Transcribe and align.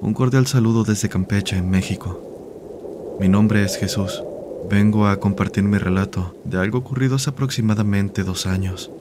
Un 0.00 0.14
cordial 0.14 0.46
saludo 0.46 0.84
desde 0.84 1.08
Campeche, 1.08 1.60
México. 1.60 3.16
Mi 3.18 3.28
nombre 3.28 3.64
es 3.64 3.76
Jesús. 3.76 4.22
Vengo 4.70 5.08
a 5.08 5.18
compartir 5.18 5.64
mi 5.64 5.76
relato 5.76 6.36
de 6.44 6.56
algo 6.58 6.78
ocurrido 6.78 7.16
hace 7.16 7.30
aproximadamente 7.30 8.22
dos 8.22 8.46
años. 8.46 8.92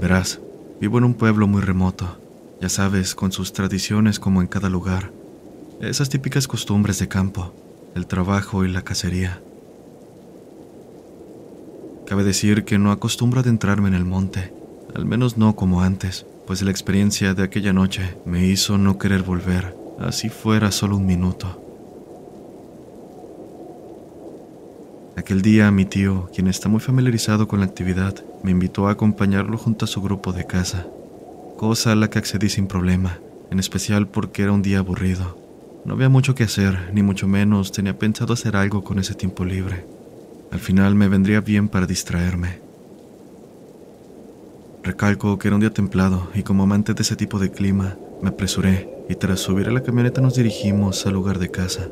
Verás, 0.00 0.40
vivo 0.80 0.98
en 0.98 1.04
un 1.04 1.14
pueblo 1.14 1.46
muy 1.46 1.62
remoto, 1.62 2.18
ya 2.60 2.68
sabes, 2.68 3.14
con 3.14 3.30
sus 3.30 3.52
tradiciones 3.52 4.18
como 4.18 4.40
en 4.40 4.48
cada 4.48 4.68
lugar, 4.68 5.12
esas 5.80 6.08
típicas 6.08 6.48
costumbres 6.48 6.98
de 6.98 7.06
campo, 7.06 7.52
el 7.94 8.08
trabajo 8.08 8.64
y 8.64 8.68
la 8.68 8.82
cacería. 8.82 9.40
Cabe 12.04 12.24
decir 12.24 12.64
que 12.64 12.78
no 12.78 12.90
acostumbro 12.90 13.40
adentrarme 13.40 13.88
en 13.88 13.94
el 13.94 14.04
monte, 14.04 14.52
al 14.92 15.06
menos 15.06 15.38
no 15.38 15.54
como 15.54 15.82
antes 15.82 16.26
pues 16.46 16.62
la 16.62 16.70
experiencia 16.70 17.34
de 17.34 17.42
aquella 17.42 17.72
noche 17.72 18.16
me 18.24 18.46
hizo 18.46 18.78
no 18.78 18.98
querer 18.98 19.22
volver, 19.22 19.76
así 19.98 20.28
fuera 20.28 20.70
solo 20.70 20.96
un 20.96 21.06
minuto. 21.06 21.58
Aquel 25.16 25.42
día 25.42 25.70
mi 25.70 25.84
tío, 25.84 26.30
quien 26.34 26.48
está 26.48 26.68
muy 26.68 26.80
familiarizado 26.80 27.46
con 27.46 27.60
la 27.60 27.66
actividad, 27.66 28.24
me 28.42 28.50
invitó 28.50 28.88
a 28.88 28.92
acompañarlo 28.92 29.58
junto 29.58 29.84
a 29.84 29.88
su 29.88 30.00
grupo 30.00 30.32
de 30.32 30.46
casa, 30.46 30.86
cosa 31.56 31.92
a 31.92 31.94
la 31.94 32.08
que 32.08 32.18
accedí 32.18 32.48
sin 32.48 32.66
problema, 32.66 33.20
en 33.50 33.58
especial 33.58 34.08
porque 34.08 34.42
era 34.42 34.52
un 34.52 34.62
día 34.62 34.78
aburrido. 34.78 35.38
No 35.84 35.94
había 35.94 36.08
mucho 36.08 36.34
que 36.34 36.44
hacer, 36.44 36.90
ni 36.92 37.02
mucho 37.02 37.28
menos 37.28 37.72
tenía 37.72 37.98
pensado 37.98 38.32
hacer 38.32 38.56
algo 38.56 38.82
con 38.84 38.98
ese 38.98 39.14
tiempo 39.14 39.44
libre. 39.44 39.84
Al 40.50 40.60
final 40.60 40.94
me 40.94 41.08
vendría 41.08 41.40
bien 41.40 41.68
para 41.68 41.86
distraerme. 41.86 42.61
Recalco 44.82 45.38
que 45.38 45.46
era 45.46 45.54
un 45.54 45.60
día 45.60 45.72
templado 45.72 46.28
y 46.34 46.42
como 46.42 46.64
amante 46.64 46.92
de 46.92 47.02
ese 47.02 47.14
tipo 47.14 47.38
de 47.38 47.52
clima, 47.52 47.96
me 48.20 48.30
apresuré 48.30 48.92
y 49.08 49.14
tras 49.14 49.38
subir 49.38 49.68
a 49.68 49.72
la 49.72 49.84
camioneta 49.84 50.20
nos 50.20 50.34
dirigimos 50.34 51.06
al 51.06 51.12
lugar 51.12 51.38
de 51.38 51.52
casa. 51.52 51.88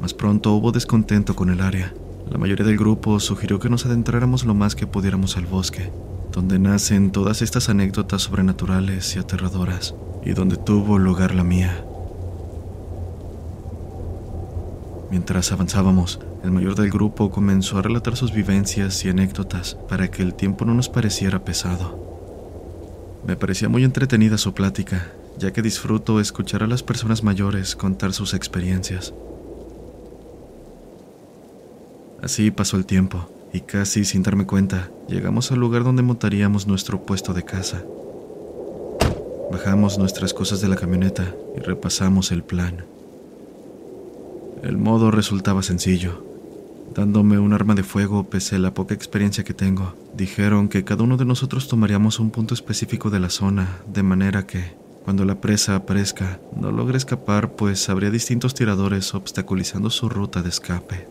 Más 0.00 0.12
pronto 0.12 0.52
hubo 0.52 0.72
descontento 0.72 1.36
con 1.36 1.48
el 1.48 1.60
área. 1.60 1.94
La 2.28 2.38
mayoría 2.38 2.66
del 2.66 2.76
grupo 2.76 3.20
sugirió 3.20 3.60
que 3.60 3.70
nos 3.70 3.86
adentráramos 3.86 4.44
lo 4.44 4.54
más 4.54 4.74
que 4.74 4.88
pudiéramos 4.88 5.36
al 5.36 5.46
bosque, 5.46 5.92
donde 6.32 6.58
nacen 6.58 7.12
todas 7.12 7.40
estas 7.40 7.68
anécdotas 7.68 8.22
sobrenaturales 8.22 9.14
y 9.14 9.20
aterradoras, 9.20 9.94
y 10.24 10.32
donde 10.32 10.56
tuvo 10.56 10.98
lugar 10.98 11.36
la 11.36 11.44
mía. 11.44 11.84
Mientras 15.10 15.52
avanzábamos, 15.52 16.18
el 16.44 16.50
mayor 16.50 16.74
del 16.74 16.90
grupo 16.90 17.30
comenzó 17.30 17.78
a 17.78 17.82
relatar 17.82 18.16
sus 18.16 18.30
vivencias 18.30 19.02
y 19.06 19.08
anécdotas 19.08 19.78
para 19.88 20.10
que 20.10 20.22
el 20.22 20.34
tiempo 20.34 20.66
no 20.66 20.74
nos 20.74 20.90
pareciera 20.90 21.42
pesado. 21.42 21.98
Me 23.26 23.34
parecía 23.34 23.70
muy 23.70 23.82
entretenida 23.82 24.36
su 24.36 24.52
plática, 24.52 25.10
ya 25.38 25.54
que 25.54 25.62
disfruto 25.62 26.20
escuchar 26.20 26.62
a 26.62 26.66
las 26.66 26.82
personas 26.82 27.22
mayores 27.22 27.74
contar 27.74 28.12
sus 28.12 28.34
experiencias. 28.34 29.14
Así 32.22 32.50
pasó 32.50 32.76
el 32.76 32.84
tiempo, 32.84 33.30
y 33.54 33.60
casi 33.60 34.04
sin 34.04 34.22
darme 34.22 34.44
cuenta, 34.44 34.90
llegamos 35.08 35.50
al 35.50 35.60
lugar 35.60 35.82
donde 35.82 36.02
montaríamos 36.02 36.66
nuestro 36.66 37.06
puesto 37.06 37.32
de 37.32 37.44
casa. 37.44 37.82
Bajamos 39.50 39.96
nuestras 39.96 40.34
cosas 40.34 40.60
de 40.60 40.68
la 40.68 40.76
camioneta 40.76 41.34
y 41.56 41.60
repasamos 41.60 42.32
el 42.32 42.42
plan. 42.42 42.84
El 44.62 44.76
modo 44.76 45.10
resultaba 45.10 45.62
sencillo, 45.62 46.33
dándome 46.94 47.38
un 47.38 47.52
arma 47.52 47.74
de 47.74 47.82
fuego 47.82 48.24
pese 48.24 48.56
a 48.56 48.58
la 48.58 48.72
poca 48.72 48.94
experiencia 48.94 49.44
que 49.44 49.54
tengo. 49.54 49.94
Dijeron 50.16 50.68
que 50.68 50.84
cada 50.84 51.02
uno 51.02 51.16
de 51.16 51.24
nosotros 51.24 51.68
tomaríamos 51.68 52.20
un 52.20 52.30
punto 52.30 52.54
específico 52.54 53.10
de 53.10 53.20
la 53.20 53.30
zona, 53.30 53.80
de 53.92 54.02
manera 54.02 54.46
que, 54.46 54.74
cuando 55.04 55.24
la 55.24 55.40
presa 55.40 55.76
aparezca, 55.76 56.38
no 56.56 56.70
logre 56.70 56.96
escapar, 56.96 57.52
pues 57.52 57.88
habría 57.88 58.10
distintos 58.10 58.54
tiradores 58.54 59.14
obstaculizando 59.14 59.90
su 59.90 60.08
ruta 60.08 60.42
de 60.42 60.48
escape. 60.48 61.08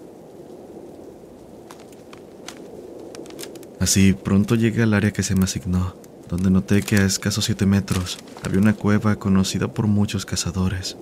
Así, 3.80 4.14
pronto 4.14 4.56
llegué 4.56 4.84
al 4.84 4.94
área 4.94 5.12
que 5.12 5.24
se 5.24 5.36
me 5.36 5.44
asignó, 5.44 5.96
donde 6.30 6.50
noté 6.50 6.82
que 6.82 6.96
a 6.96 7.06
escasos 7.06 7.46
7 7.46 7.66
metros 7.66 8.18
había 8.44 8.60
una 8.60 8.74
cueva 8.74 9.18
conocida 9.18 9.68
por 9.68 9.88
muchos 9.88 10.26
cazadores, 10.26 10.96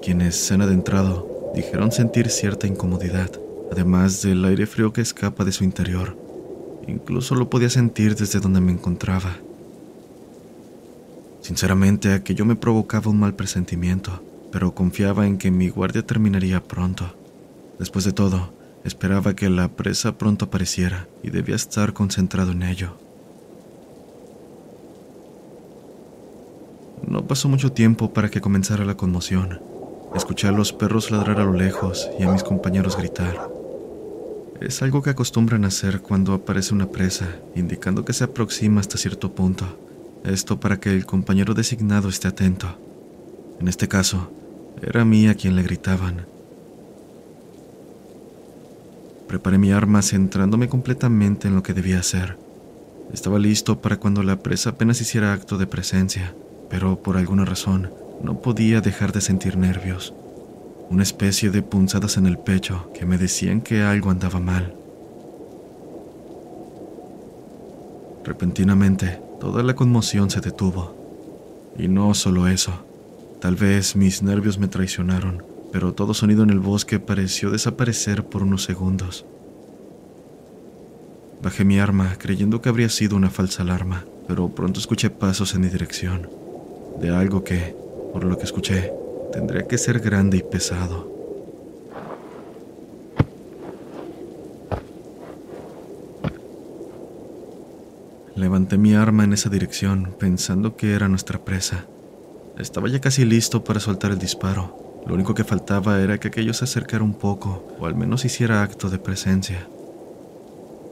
quienes 0.00 0.36
se 0.36 0.54
han 0.54 0.62
adentrado 0.62 1.52
dijeron 1.56 1.90
sentir 1.90 2.30
cierta 2.30 2.68
incomodidad 2.68 3.32
además 3.70 4.22
del 4.22 4.44
aire 4.44 4.66
frío 4.66 4.92
que 4.92 5.00
escapa 5.00 5.44
de 5.44 5.52
su 5.52 5.64
interior. 5.64 6.16
Incluso 6.86 7.34
lo 7.34 7.50
podía 7.50 7.70
sentir 7.70 8.16
desde 8.16 8.40
donde 8.40 8.60
me 8.60 8.72
encontraba. 8.72 9.36
Sinceramente, 11.42 12.12
aquello 12.12 12.44
me 12.44 12.56
provocaba 12.56 13.10
un 13.10 13.20
mal 13.20 13.34
presentimiento, 13.34 14.22
pero 14.50 14.74
confiaba 14.74 15.26
en 15.26 15.38
que 15.38 15.50
mi 15.50 15.68
guardia 15.68 16.04
terminaría 16.04 16.62
pronto. 16.62 17.14
Después 17.78 18.04
de 18.04 18.12
todo, 18.12 18.52
esperaba 18.84 19.34
que 19.34 19.50
la 19.50 19.68
presa 19.68 20.18
pronto 20.18 20.46
apareciera 20.46 21.08
y 21.22 21.30
debía 21.30 21.56
estar 21.56 21.92
concentrado 21.92 22.52
en 22.52 22.62
ello. 22.62 22.96
No 27.06 27.26
pasó 27.26 27.48
mucho 27.48 27.72
tiempo 27.72 28.12
para 28.12 28.30
que 28.30 28.40
comenzara 28.40 28.84
la 28.84 28.96
conmoción. 28.96 29.60
Escuché 30.14 30.48
a 30.48 30.52
los 30.52 30.72
perros 30.72 31.10
ladrar 31.10 31.40
a 31.40 31.44
lo 31.44 31.52
lejos 31.52 32.10
y 32.18 32.24
a 32.24 32.30
mis 32.30 32.42
compañeros 32.42 32.96
gritar. 32.96 33.57
Es 34.60 34.82
algo 34.82 35.02
que 35.02 35.10
acostumbran 35.10 35.64
hacer 35.64 36.00
cuando 36.00 36.32
aparece 36.34 36.74
una 36.74 36.90
presa, 36.90 37.36
indicando 37.54 38.04
que 38.04 38.12
se 38.12 38.24
aproxima 38.24 38.80
hasta 38.80 38.98
cierto 38.98 39.32
punto. 39.32 39.64
Esto 40.24 40.58
para 40.58 40.80
que 40.80 40.90
el 40.90 41.06
compañero 41.06 41.54
designado 41.54 42.08
esté 42.08 42.26
atento. 42.26 42.76
En 43.60 43.68
este 43.68 43.86
caso, 43.86 44.32
era 44.82 45.02
a 45.02 45.04
mí 45.04 45.28
a 45.28 45.36
quien 45.36 45.54
le 45.54 45.62
gritaban. 45.62 46.26
Preparé 49.28 49.58
mi 49.58 49.70
arma 49.70 50.02
centrándome 50.02 50.68
completamente 50.68 51.46
en 51.46 51.54
lo 51.54 51.62
que 51.62 51.74
debía 51.74 52.00
hacer. 52.00 52.36
Estaba 53.12 53.38
listo 53.38 53.80
para 53.80 53.98
cuando 53.98 54.24
la 54.24 54.42
presa 54.42 54.70
apenas 54.70 55.00
hiciera 55.00 55.32
acto 55.32 55.56
de 55.56 55.68
presencia, 55.68 56.34
pero 56.68 57.00
por 57.00 57.16
alguna 57.16 57.44
razón 57.44 57.90
no 58.24 58.40
podía 58.40 58.80
dejar 58.80 59.12
de 59.12 59.20
sentir 59.20 59.56
nervios 59.56 60.14
una 60.90 61.02
especie 61.02 61.50
de 61.50 61.62
punzadas 61.62 62.16
en 62.16 62.26
el 62.26 62.38
pecho 62.38 62.90
que 62.94 63.04
me 63.04 63.18
decían 63.18 63.60
que 63.60 63.82
algo 63.82 64.10
andaba 64.10 64.40
mal. 64.40 64.74
Repentinamente, 68.24 69.20
toda 69.40 69.62
la 69.62 69.74
conmoción 69.74 70.30
se 70.30 70.40
detuvo. 70.40 70.94
Y 71.78 71.88
no 71.88 72.12
solo 72.14 72.48
eso, 72.48 72.72
tal 73.40 73.54
vez 73.54 73.96
mis 73.96 74.22
nervios 74.22 74.58
me 74.58 74.68
traicionaron, 74.68 75.44
pero 75.72 75.92
todo 75.94 76.14
sonido 76.14 76.42
en 76.42 76.50
el 76.50 76.58
bosque 76.58 76.98
pareció 76.98 77.50
desaparecer 77.50 78.24
por 78.24 78.42
unos 78.42 78.64
segundos. 78.64 79.24
Bajé 81.42 81.64
mi 81.64 81.78
arma 81.78 82.16
creyendo 82.18 82.60
que 82.60 82.68
habría 82.68 82.88
sido 82.88 83.16
una 83.16 83.30
falsa 83.30 83.62
alarma, 83.62 84.04
pero 84.26 84.48
pronto 84.48 84.80
escuché 84.80 85.08
pasos 85.08 85.54
en 85.54 85.60
mi 85.60 85.68
dirección, 85.68 86.28
de 87.00 87.10
algo 87.10 87.44
que, 87.44 87.76
por 88.12 88.24
lo 88.24 88.36
que 88.36 88.44
escuché, 88.44 88.92
tendría 89.32 89.66
que 89.66 89.78
ser 89.78 90.00
grande 90.00 90.38
y 90.38 90.42
pesado. 90.42 91.18
Levanté 98.34 98.78
mi 98.78 98.94
arma 98.94 99.24
en 99.24 99.32
esa 99.32 99.50
dirección, 99.50 100.14
pensando 100.18 100.76
que 100.76 100.94
era 100.94 101.08
nuestra 101.08 101.40
presa. 101.40 101.86
Estaba 102.56 102.88
ya 102.88 103.00
casi 103.00 103.24
listo 103.24 103.64
para 103.64 103.80
soltar 103.80 104.12
el 104.12 104.18
disparo. 104.18 105.02
Lo 105.06 105.14
único 105.14 105.34
que 105.34 105.42
faltaba 105.42 106.00
era 106.00 106.18
que 106.18 106.28
aquello 106.28 106.54
se 106.54 106.64
acercara 106.64 107.02
un 107.02 107.14
poco, 107.14 107.66
o 107.80 107.86
al 107.86 107.96
menos 107.96 108.24
hiciera 108.24 108.62
acto 108.62 108.90
de 108.90 108.98
presencia. 108.98 109.66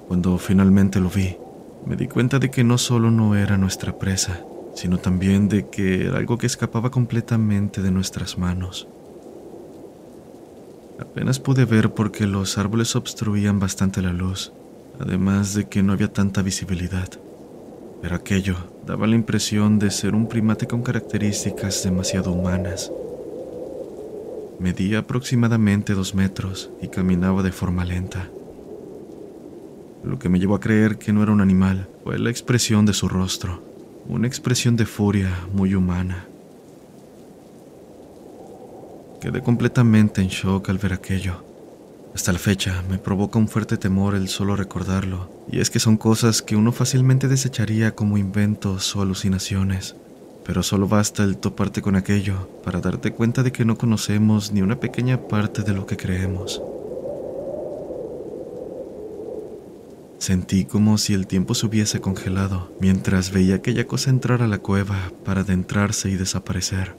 Cuando 0.09 0.39
finalmente 0.39 1.01
lo 1.01 1.09
vi, 1.09 1.37
me 1.85 1.97
di 1.97 2.09
cuenta 2.09 2.39
de 2.39 2.51
que 2.51 2.65
no 2.65 2.79
solo 2.79 3.11
no 3.11 3.37
era 3.37 3.57
nuestra 3.57 3.97
presa, 3.97 4.41
sino 4.77 4.99
también 4.99 5.49
de 5.49 5.69
que 5.69 6.07
era 6.07 6.19
algo 6.19 6.39
que 6.39 6.47
escapaba 6.47 6.93
completamente 6.93 7.83
de 7.83 7.91
nuestras 7.91 8.39
manos. 8.39 8.87
Apenas 11.01 11.41
pude 11.41 11.65
ver 11.65 11.93
porque 11.93 12.29
los 12.29 12.57
árboles 12.57 12.95
obstruían 12.95 13.59
bastante 13.59 14.01
la 14.01 14.13
luz, 14.13 14.53
además 15.01 15.55
de 15.55 15.65
que 15.65 15.83
no 15.83 15.93
había 15.93 16.13
tanta 16.13 16.43
visibilidad 16.43 17.09
pero 18.01 18.15
aquello 18.15 18.57
daba 18.87 19.07
la 19.07 19.17
impresión 19.17 19.79
de 19.79 19.91
ser 19.91 20.15
un 20.15 20.29
primate 20.29 20.67
con 20.67 20.83
características 20.83 21.83
demasiado 21.83 22.33
humanas. 22.33 22.93
Medía 24.59 25.01
aproximadamente 25.01 25.95
dos 25.95 26.15
metros 26.15 26.71
y 26.81 26.89
caminaba 26.89 27.43
de 27.43 27.53
forma 27.53 27.85
lenta. 27.85 28.29
Lo 30.05 30.19
que 30.19 30.29
me 30.29 30.39
llevó 30.39 30.55
a 30.55 30.61
creer 30.61 30.99
que 30.99 31.13
no 31.13 31.23
era 31.23 31.33
un 31.33 31.41
animal 31.41 31.89
fue 32.05 32.19
la 32.19 32.31
expresión 32.31 32.87
de 32.87 32.93
su 32.93 33.09
rostro, 33.09 33.61
una 34.09 34.27
expresión 34.27 34.77
de 34.77 34.87
furia 34.87 35.31
muy 35.53 35.75
humana. 35.75 36.27
Quedé 39.21 39.43
completamente 39.43 40.21
en 40.21 40.29
shock 40.29 40.69
al 40.69 40.79
ver 40.79 40.93
aquello. 40.93 41.45
Hasta 42.15 42.33
la 42.33 42.39
fecha 42.39 42.83
me 42.89 42.99
provoca 42.99 43.39
un 43.39 43.49
fuerte 43.49 43.77
temor 43.77 44.15
el 44.15 44.29
solo 44.29 44.57
recordarlo, 44.57 45.29
y 45.51 45.61
es 45.61 45.71
que 45.71 45.81
son 45.81 45.97
cosas 45.97 46.41
que 46.41 46.57
uno 46.57 46.73
fácilmente 46.73 47.29
desecharía 47.29 47.95
como 47.95 48.17
inventos 48.17 48.95
o 48.97 49.03
alucinaciones, 49.03 49.97
pero 50.45 50.63
solo 50.63 50.87
basta 50.89 51.25
el 51.25 51.37
toparte 51.37 51.83
con 51.83 51.97
aquello 51.97 52.49
para 52.65 52.81
darte 52.81 53.13
cuenta 53.13 53.43
de 53.43 53.53
que 53.53 53.65
no 53.65 53.77
conocemos 53.77 54.53
ni 54.53 54.63
una 54.63 54.81
pequeña 54.81 55.29
parte 55.29 55.63
de 55.63 55.75
lo 55.75 55.87
que 55.87 55.97
creemos. 55.97 56.63
Sentí 60.27 60.65
como 60.65 60.99
si 60.99 61.15
el 61.15 61.29
tiempo 61.29 61.55
se 61.55 61.67
hubiese 61.67 62.01
congelado 62.01 62.73
mientras 62.81 63.31
veía 63.31 63.55
aquella 63.55 63.87
cosa 63.87 64.11
entrar 64.11 64.43
a 64.43 64.49
la 64.49 64.59
cueva 64.59 65.13
para 65.25 65.43
adentrarse 65.43 66.11
y 66.11 66.17
desaparecer. 66.17 66.97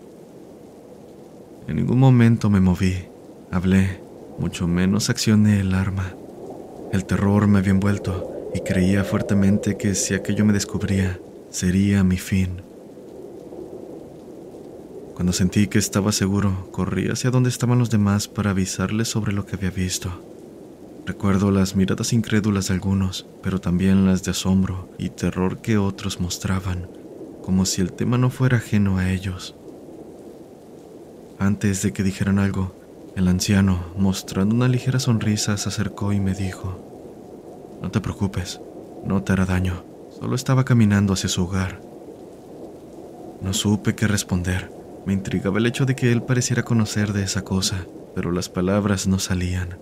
En 1.68 1.76
ningún 1.76 2.00
momento 2.00 2.50
me 2.50 2.62
moví, 2.62 2.96
hablé 3.52 4.00
mucho 4.40 4.66
menos 4.66 5.10
accioné 5.10 5.60
el 5.60 5.74
arma. 5.74 6.14
El 6.94 7.04
terror 7.04 7.48
me 7.48 7.60
había 7.60 7.72
envuelto 7.72 8.32
y 8.56 8.62
creía 8.62 9.04
fuertemente 9.04 9.76
que 9.76 9.94
si 9.94 10.14
aquello 10.14 10.46
me 10.46 10.54
descubría, 10.54 11.20
sería 11.50 12.06
mi 12.06 12.16
fin. 12.16 12.62
Cuando 15.16 15.34
sentí 15.34 15.68
que 15.68 15.80
estaba 15.80 16.14
seguro, 16.14 16.70
corrí 16.72 17.10
hacia 17.10 17.30
donde 17.30 17.50
estaban 17.50 17.78
los 17.78 17.90
demás 17.90 18.30
para 18.30 18.52
avisarles 18.52 19.10
sobre 19.10 19.34
lo 19.34 19.46
que 19.46 19.58
había 19.58 19.72
visto. 19.72 20.37
Recuerdo 21.08 21.52
las 21.52 21.74
miradas 21.74 22.12
incrédulas 22.12 22.68
de 22.68 22.74
algunos, 22.74 23.26
pero 23.42 23.62
también 23.62 24.06
las 24.06 24.26
de 24.26 24.32
asombro 24.32 24.90
y 24.98 25.08
terror 25.08 25.60
que 25.60 25.78
otros 25.78 26.20
mostraban, 26.20 26.90
como 27.42 27.66
si 27.66 27.80
el 27.80 27.94
tema 27.94 28.18
no 28.18 28.30
fuera 28.30 28.58
ajeno 28.58 28.98
a 28.98 29.10
ellos. 29.10 29.56
Antes 31.40 31.82
de 31.82 31.94
que 31.94 32.04
dijeran 32.04 32.40
algo, 32.40 32.76
el 33.16 33.30
anciano, 33.30 33.86
mostrando 33.96 34.54
una 34.54 34.68
ligera 34.68 35.00
sonrisa, 35.00 35.56
se 35.56 35.70
acercó 35.70 36.12
y 36.12 36.20
me 36.20 36.34
dijo, 36.34 36.78
No 37.82 37.90
te 37.90 38.02
preocupes, 38.02 38.60
no 39.06 39.24
te 39.24 39.32
hará 39.32 39.46
daño, 39.46 39.86
solo 40.20 40.36
estaba 40.36 40.66
caminando 40.66 41.14
hacia 41.14 41.30
su 41.30 41.46
hogar. 41.46 41.82
No 43.42 43.54
supe 43.54 43.96
qué 43.96 44.08
responder, 44.08 44.74
me 45.06 45.14
intrigaba 45.14 45.60
el 45.60 45.68
hecho 45.68 45.86
de 45.86 45.96
que 45.96 46.12
él 46.12 46.22
pareciera 46.22 46.64
conocer 46.64 47.14
de 47.14 47.24
esa 47.24 47.46
cosa, 47.46 47.86
pero 48.14 48.34
las 48.34 48.50
palabras 48.50 49.08
no 49.08 49.20
salían. 49.20 49.78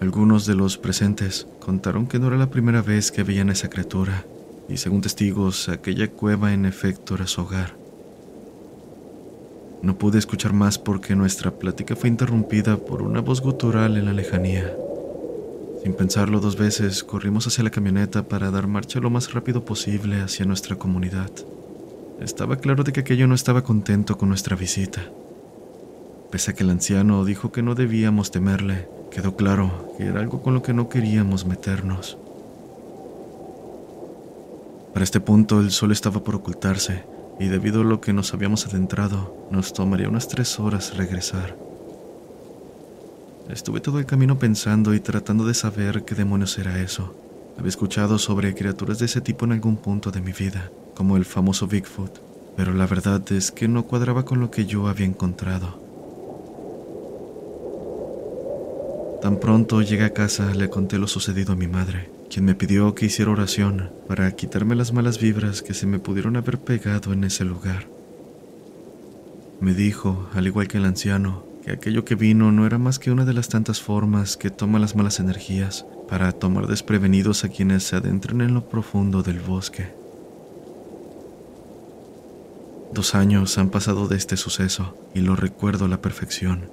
Algunos 0.00 0.46
de 0.46 0.54
los 0.54 0.78
presentes 0.78 1.48
contaron 1.58 2.06
que 2.06 2.20
no 2.20 2.28
era 2.28 2.36
la 2.36 2.50
primera 2.50 2.82
vez 2.82 3.10
que 3.10 3.24
veían 3.24 3.48
a 3.48 3.52
esa 3.52 3.68
criatura, 3.68 4.24
y 4.68 4.76
según 4.76 5.00
testigos, 5.00 5.68
aquella 5.68 6.08
cueva 6.08 6.52
en 6.52 6.66
efecto 6.66 7.16
era 7.16 7.26
su 7.26 7.40
hogar. 7.40 7.74
No 9.82 9.98
pude 9.98 10.18
escuchar 10.18 10.52
más 10.52 10.78
porque 10.78 11.16
nuestra 11.16 11.50
plática 11.50 11.96
fue 11.96 12.08
interrumpida 12.08 12.76
por 12.76 13.02
una 13.02 13.20
voz 13.20 13.40
gutural 13.40 13.96
en 13.96 14.04
la 14.04 14.12
lejanía. 14.12 14.72
Sin 15.82 15.94
pensarlo 15.94 16.38
dos 16.38 16.56
veces, 16.56 17.02
corrimos 17.02 17.48
hacia 17.48 17.64
la 17.64 17.70
camioneta 17.70 18.28
para 18.28 18.52
dar 18.52 18.68
marcha 18.68 19.00
lo 19.00 19.10
más 19.10 19.32
rápido 19.32 19.64
posible 19.64 20.20
hacia 20.20 20.46
nuestra 20.46 20.76
comunidad. 20.76 21.30
Estaba 22.20 22.56
claro 22.56 22.84
de 22.84 22.92
que 22.92 23.00
aquello 23.00 23.26
no 23.26 23.34
estaba 23.34 23.62
contento 23.62 24.16
con 24.16 24.28
nuestra 24.28 24.54
visita. 24.54 25.02
Pese 26.30 26.52
a 26.52 26.54
que 26.54 26.62
el 26.62 26.70
anciano 26.70 27.24
dijo 27.24 27.50
que 27.50 27.62
no 27.62 27.74
debíamos 27.74 28.30
temerle, 28.30 28.88
quedó 29.10 29.36
claro 29.36 29.92
que 29.96 30.06
era 30.06 30.20
algo 30.20 30.42
con 30.42 30.54
lo 30.54 30.62
que 30.62 30.72
no 30.72 30.88
queríamos 30.88 31.44
meternos. 31.44 32.18
Para 34.92 35.04
este 35.04 35.20
punto 35.20 35.60
el 35.60 35.70
sol 35.70 35.92
estaba 35.92 36.22
por 36.24 36.34
ocultarse 36.34 37.04
y 37.38 37.46
debido 37.46 37.82
a 37.82 37.84
lo 37.84 38.00
que 38.00 38.12
nos 38.12 38.34
habíamos 38.34 38.66
adentrado, 38.66 39.46
nos 39.50 39.72
tomaría 39.72 40.08
unas 40.08 40.28
tres 40.28 40.58
horas 40.58 40.96
regresar. 40.96 41.56
Estuve 43.48 43.80
todo 43.80 43.98
el 43.98 44.06
camino 44.06 44.38
pensando 44.38 44.92
y 44.92 45.00
tratando 45.00 45.46
de 45.46 45.54
saber 45.54 46.04
qué 46.04 46.14
demonios 46.14 46.58
era 46.58 46.80
eso. 46.80 47.14
Había 47.56 47.70
escuchado 47.70 48.18
sobre 48.18 48.54
criaturas 48.54 48.98
de 48.98 49.06
ese 49.06 49.20
tipo 49.20 49.44
en 49.44 49.52
algún 49.52 49.76
punto 49.76 50.10
de 50.10 50.20
mi 50.20 50.32
vida, 50.32 50.70
como 50.94 51.16
el 51.16 51.24
famoso 51.24 51.66
Bigfoot, 51.66 52.18
pero 52.56 52.74
la 52.74 52.86
verdad 52.86 53.22
es 53.32 53.50
que 53.50 53.68
no 53.68 53.84
cuadraba 53.84 54.24
con 54.24 54.40
lo 54.40 54.50
que 54.50 54.66
yo 54.66 54.88
había 54.88 55.06
encontrado. 55.06 55.87
Tan 59.20 59.40
pronto 59.40 59.82
llegué 59.82 60.04
a 60.04 60.12
casa 60.12 60.54
le 60.54 60.70
conté 60.70 60.96
lo 60.98 61.08
sucedido 61.08 61.52
a 61.52 61.56
mi 61.56 61.66
madre, 61.66 62.08
quien 62.30 62.44
me 62.44 62.54
pidió 62.54 62.94
que 62.94 63.06
hiciera 63.06 63.32
oración 63.32 63.90
para 64.06 64.30
quitarme 64.32 64.76
las 64.76 64.92
malas 64.92 65.18
vibras 65.18 65.60
que 65.60 65.74
se 65.74 65.86
me 65.86 65.98
pudieron 65.98 66.36
haber 66.36 66.58
pegado 66.58 67.12
en 67.12 67.24
ese 67.24 67.44
lugar. 67.44 67.88
Me 69.60 69.74
dijo, 69.74 70.28
al 70.34 70.46
igual 70.46 70.68
que 70.68 70.78
el 70.78 70.84
anciano, 70.84 71.44
que 71.64 71.72
aquello 71.72 72.04
que 72.04 72.14
vino 72.14 72.52
no 72.52 72.64
era 72.64 72.78
más 72.78 73.00
que 73.00 73.10
una 73.10 73.24
de 73.24 73.34
las 73.34 73.48
tantas 73.48 73.80
formas 73.80 74.36
que 74.36 74.50
toma 74.50 74.78
las 74.78 74.94
malas 74.94 75.18
energías 75.18 75.84
para 76.08 76.30
tomar 76.30 76.68
desprevenidos 76.68 77.44
a 77.44 77.48
quienes 77.48 77.82
se 77.82 77.96
adentran 77.96 78.40
en 78.40 78.54
lo 78.54 78.68
profundo 78.68 79.24
del 79.24 79.40
bosque. 79.40 79.92
Dos 82.92 83.16
años 83.16 83.58
han 83.58 83.70
pasado 83.70 84.06
de 84.06 84.16
este 84.16 84.36
suceso 84.36 84.96
y 85.12 85.20
lo 85.20 85.34
recuerdo 85.34 85.86
a 85.86 85.88
la 85.88 86.00
perfección. 86.00 86.70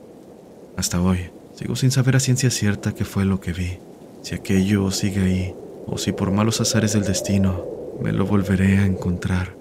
Hasta 0.78 1.02
hoy, 1.02 1.30
sigo 1.56 1.76
sin 1.76 1.92
saber 1.92 2.16
a 2.16 2.20
ciencia 2.20 2.52
cierta 2.52 2.94
qué 2.94 3.06
fue 3.06 3.26
lo 3.26 3.40
que 3.40 3.54
vi 3.54 3.80
si 4.26 4.34
aquello 4.34 4.90
sigue 4.90 5.22
ahí, 5.22 5.56
o 5.86 6.00
si 6.00 6.12
por 6.12 6.32
malos 6.32 6.60
azares 6.60 6.94
del 6.94 7.04
destino 7.04 7.64
me 8.02 8.12
lo 8.12 8.26
volveré 8.26 8.80
a 8.80 8.86
encontrar. 8.88 9.56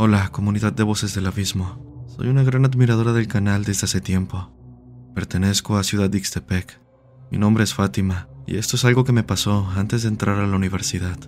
Hola, 0.00 0.28
comunidad 0.30 0.72
de 0.72 0.84
voces 0.84 1.12
del 1.16 1.26
abismo. 1.26 2.06
Soy 2.06 2.28
una 2.28 2.44
gran 2.44 2.64
admiradora 2.64 3.12
del 3.12 3.26
canal 3.26 3.64
desde 3.64 3.86
hace 3.86 4.00
tiempo. 4.00 4.48
Pertenezco 5.12 5.76
a 5.76 5.82
Ciudad 5.82 6.12
Ixtepec. 6.12 6.80
Mi 7.32 7.38
nombre 7.38 7.64
es 7.64 7.74
Fátima 7.74 8.28
y 8.46 8.58
esto 8.58 8.76
es 8.76 8.84
algo 8.84 9.02
que 9.02 9.10
me 9.10 9.24
pasó 9.24 9.68
antes 9.74 10.02
de 10.02 10.08
entrar 10.10 10.38
a 10.38 10.46
la 10.46 10.54
universidad. 10.54 11.18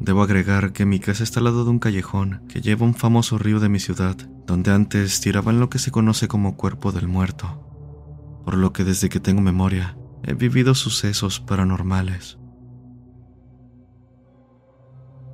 Debo 0.00 0.24
agregar 0.24 0.72
que 0.72 0.84
mi 0.84 0.98
casa 0.98 1.22
está 1.22 1.38
al 1.38 1.44
lado 1.44 1.62
de 1.62 1.70
un 1.70 1.78
callejón 1.78 2.42
que 2.48 2.60
lleva 2.60 2.84
un 2.84 2.96
famoso 2.96 3.38
río 3.38 3.60
de 3.60 3.68
mi 3.68 3.78
ciudad, 3.78 4.16
donde 4.48 4.72
antes 4.72 5.20
tiraban 5.20 5.60
lo 5.60 5.70
que 5.70 5.78
se 5.78 5.92
conoce 5.92 6.26
como 6.26 6.56
cuerpo 6.56 6.90
del 6.90 7.06
muerto, 7.06 8.42
por 8.44 8.56
lo 8.56 8.72
que 8.72 8.82
desde 8.82 9.08
que 9.08 9.20
tengo 9.20 9.42
memoria 9.42 9.96
he 10.24 10.34
vivido 10.34 10.74
sucesos 10.74 11.38
paranormales. 11.38 12.36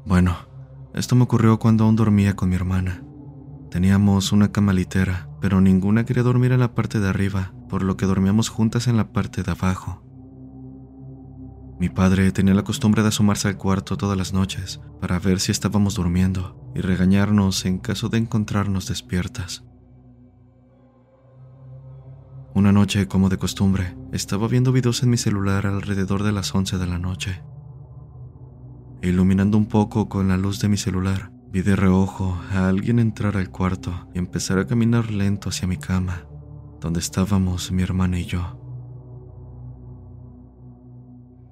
Bueno, 0.04 0.49
esto 0.94 1.14
me 1.16 1.24
ocurrió 1.24 1.58
cuando 1.58 1.84
aún 1.84 1.96
dormía 1.96 2.34
con 2.36 2.48
mi 2.48 2.56
hermana. 2.56 3.02
Teníamos 3.70 4.32
una 4.32 4.50
cama 4.50 4.72
litera, 4.72 5.28
pero 5.40 5.60
ninguna 5.60 6.04
quería 6.04 6.22
dormir 6.22 6.52
en 6.52 6.60
la 6.60 6.74
parte 6.74 6.98
de 6.98 7.08
arriba, 7.08 7.52
por 7.68 7.82
lo 7.82 7.96
que 7.96 8.06
dormíamos 8.06 8.48
juntas 8.48 8.88
en 8.88 8.96
la 8.96 9.12
parte 9.12 9.42
de 9.42 9.52
abajo. 9.52 10.02
Mi 11.78 11.88
padre 11.88 12.30
tenía 12.32 12.52
la 12.52 12.64
costumbre 12.64 13.02
de 13.02 13.08
asomarse 13.08 13.48
al 13.48 13.56
cuarto 13.56 13.96
todas 13.96 14.18
las 14.18 14.32
noches 14.32 14.80
para 15.00 15.18
ver 15.18 15.40
si 15.40 15.52
estábamos 15.52 15.94
durmiendo 15.94 16.72
y 16.74 16.80
regañarnos 16.80 17.64
en 17.64 17.78
caso 17.78 18.08
de 18.08 18.18
encontrarnos 18.18 18.86
despiertas. 18.88 19.64
Una 22.52 22.72
noche, 22.72 23.06
como 23.06 23.28
de 23.28 23.38
costumbre, 23.38 23.96
estaba 24.12 24.48
viendo 24.48 24.72
videos 24.72 25.02
en 25.04 25.10
mi 25.10 25.16
celular 25.16 25.66
alrededor 25.66 26.24
de 26.24 26.32
las 26.32 26.54
11 26.54 26.78
de 26.78 26.86
la 26.86 26.98
noche. 26.98 27.42
Iluminando 29.02 29.56
un 29.56 29.66
poco 29.66 30.08
con 30.08 30.28
la 30.28 30.36
luz 30.36 30.60
de 30.60 30.68
mi 30.68 30.76
celular, 30.76 31.32
vi 31.50 31.62
de 31.62 31.74
reojo 31.74 32.38
a 32.52 32.68
alguien 32.68 32.98
entrar 32.98 33.36
al 33.36 33.50
cuarto 33.50 34.08
y 34.14 34.18
empezar 34.18 34.58
a 34.58 34.66
caminar 34.66 35.10
lento 35.10 35.48
hacia 35.48 35.66
mi 35.66 35.78
cama, 35.78 36.26
donde 36.80 37.00
estábamos 37.00 37.72
mi 37.72 37.82
hermana 37.82 38.18
y 38.18 38.26
yo. 38.26 38.58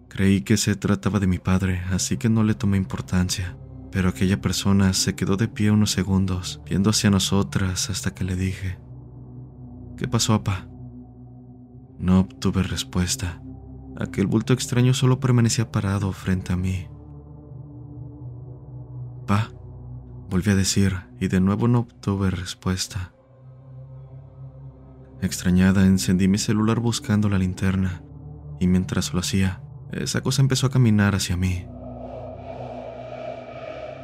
Creí 0.09 0.43
que 0.43 0.57
se 0.57 0.77
trataba 0.77 1.21
de 1.21 1.27
mi 1.27 1.39
padre, 1.39 1.81
así 1.91 2.19
que 2.19 2.29
no 2.29 2.45
le 2.45 2.55
tomé 2.55 2.77
importancia, 2.77 3.57
pero 3.91 4.11
aquella 4.11 4.41
persona 4.41 4.93
se 4.93 5.15
quedó 5.15 5.37
de 5.37 5.49
pie 5.49 5.71
unos 5.71 5.91
segundos, 5.91 6.61
viendo 6.67 6.91
hacia 6.91 7.09
nosotras 7.09 7.89
hasta 7.89 8.15
que 8.15 8.25
le 8.25 8.37
dije, 8.37 8.79
¿Qué 9.99 10.07
pasó, 10.07 10.43
papá? 10.43 10.69
No 11.99 12.21
obtuve 12.21 12.63
respuesta. 12.63 13.43
Aquel 13.99 14.29
bulto 14.29 14.53
extraño 14.53 14.95
solo 14.95 15.19
permanecía 15.19 15.73
parado 15.73 16.13
frente 16.13 16.53
a 16.53 16.57
mí. 16.57 16.87
Pa, 19.29 19.51
volví 20.31 20.51
a 20.51 20.57
decir, 20.57 20.97
y 21.21 21.29
de 21.29 21.39
nuevo 21.39 21.69
no 21.69 21.81
obtuve 21.81 22.31
respuesta. 22.31 23.13
Extrañada, 25.21 25.85
encendí 25.85 26.29
mi 26.29 26.39
celular 26.39 26.81
buscando 26.81 27.29
la 27.29 27.37
linterna, 27.37 28.03
y 28.59 28.69
mientras 28.69 29.13
lo 29.13 29.21
hacía, 29.21 29.61
esa 29.93 30.23
cosa 30.23 30.41
empezó 30.41 30.67
a 30.67 30.71
caminar 30.71 31.15
hacia 31.15 31.37
mí. 31.37 31.67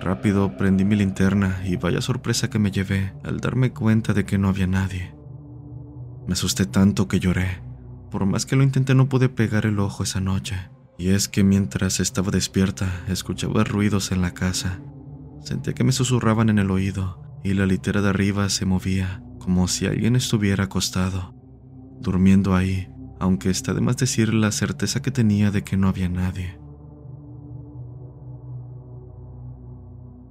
Rápido 0.03 0.59
prendí 0.59 0.85
mi 0.85 0.95
linterna 0.95 1.63
y 1.65 1.77
vaya 1.77 2.03
sorpresa 2.03 2.51
que 2.51 2.59
me 2.59 2.71
llevé 2.71 3.15
al 3.25 3.41
darme 3.41 3.73
cuenta 3.73 4.13
de 4.13 4.27
que 4.27 4.37
no 4.37 4.49
había 4.51 4.67
nadie. 4.67 5.15
Me 6.27 6.35
asusté 6.35 6.67
tanto 6.67 7.09
que 7.09 7.19
lloré. 7.19 7.63
Por 8.11 8.27
más 8.27 8.45
que 8.45 8.57
lo 8.57 8.63
intenté 8.63 8.95
no 8.95 9.09
pude 9.09 9.31
pegar 9.31 9.65
el 9.65 9.79
ojo 9.79 10.03
esa 10.03 10.21
noche. 10.21 10.69
Y 10.99 11.09
es 11.09 11.29
que 11.29 11.45
mientras 11.45 11.99
estaba 11.99 12.31
despierta 12.31 13.05
escuchaba 13.09 13.65
ruidos 13.65 14.13
en 14.13 14.21
la 14.21 14.35
casa. 14.35 14.81
Sentía 15.45 15.75
que 15.75 15.85
me 15.85 15.93
susurraban 15.93 16.49
en 16.49 16.59
el 16.59 16.71
oído 16.71 17.23
y 17.45 17.55
la 17.55 17.67
litera 17.67 18.03
de 18.03 18.09
arriba 18.09 18.49
se 18.49 18.67
movía 18.67 19.23
como 19.39 19.69
si 19.69 19.87
alguien 19.87 20.17
estuviera 20.17 20.65
acostado, 20.65 21.35
durmiendo 22.01 22.57
ahí 22.57 22.89
aunque 23.25 23.51
está 23.51 23.73
de 23.75 23.81
más 23.81 23.97
decir 23.97 24.35
la 24.35 24.53
certeza 24.53 25.01
que 25.01 25.11
tenía 25.11 25.51
de 25.51 25.63
que 25.63 25.77
no 25.77 25.89
había 25.89 26.09
nadie. 26.09 26.59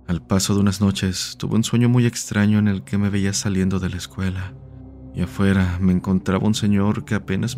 Al 0.07 0.25
paso 0.25 0.53
de 0.53 0.59
unas 0.59 0.81
noches 0.81 1.35
tuve 1.39 1.55
un 1.55 1.63
sueño 1.63 1.89
muy 1.89 2.05
extraño 2.05 2.59
en 2.59 2.67
el 2.67 2.83
que 2.83 2.97
me 2.97 3.09
veía 3.09 3.33
saliendo 3.33 3.79
de 3.79 3.89
la 3.89 3.97
escuela 3.97 4.53
y 5.15 5.21
afuera 5.21 5.77
me 5.81 5.93
encontraba 5.93 6.45
un 6.45 6.53
señor 6.53 7.05
que 7.05 7.15
apenas 7.15 7.57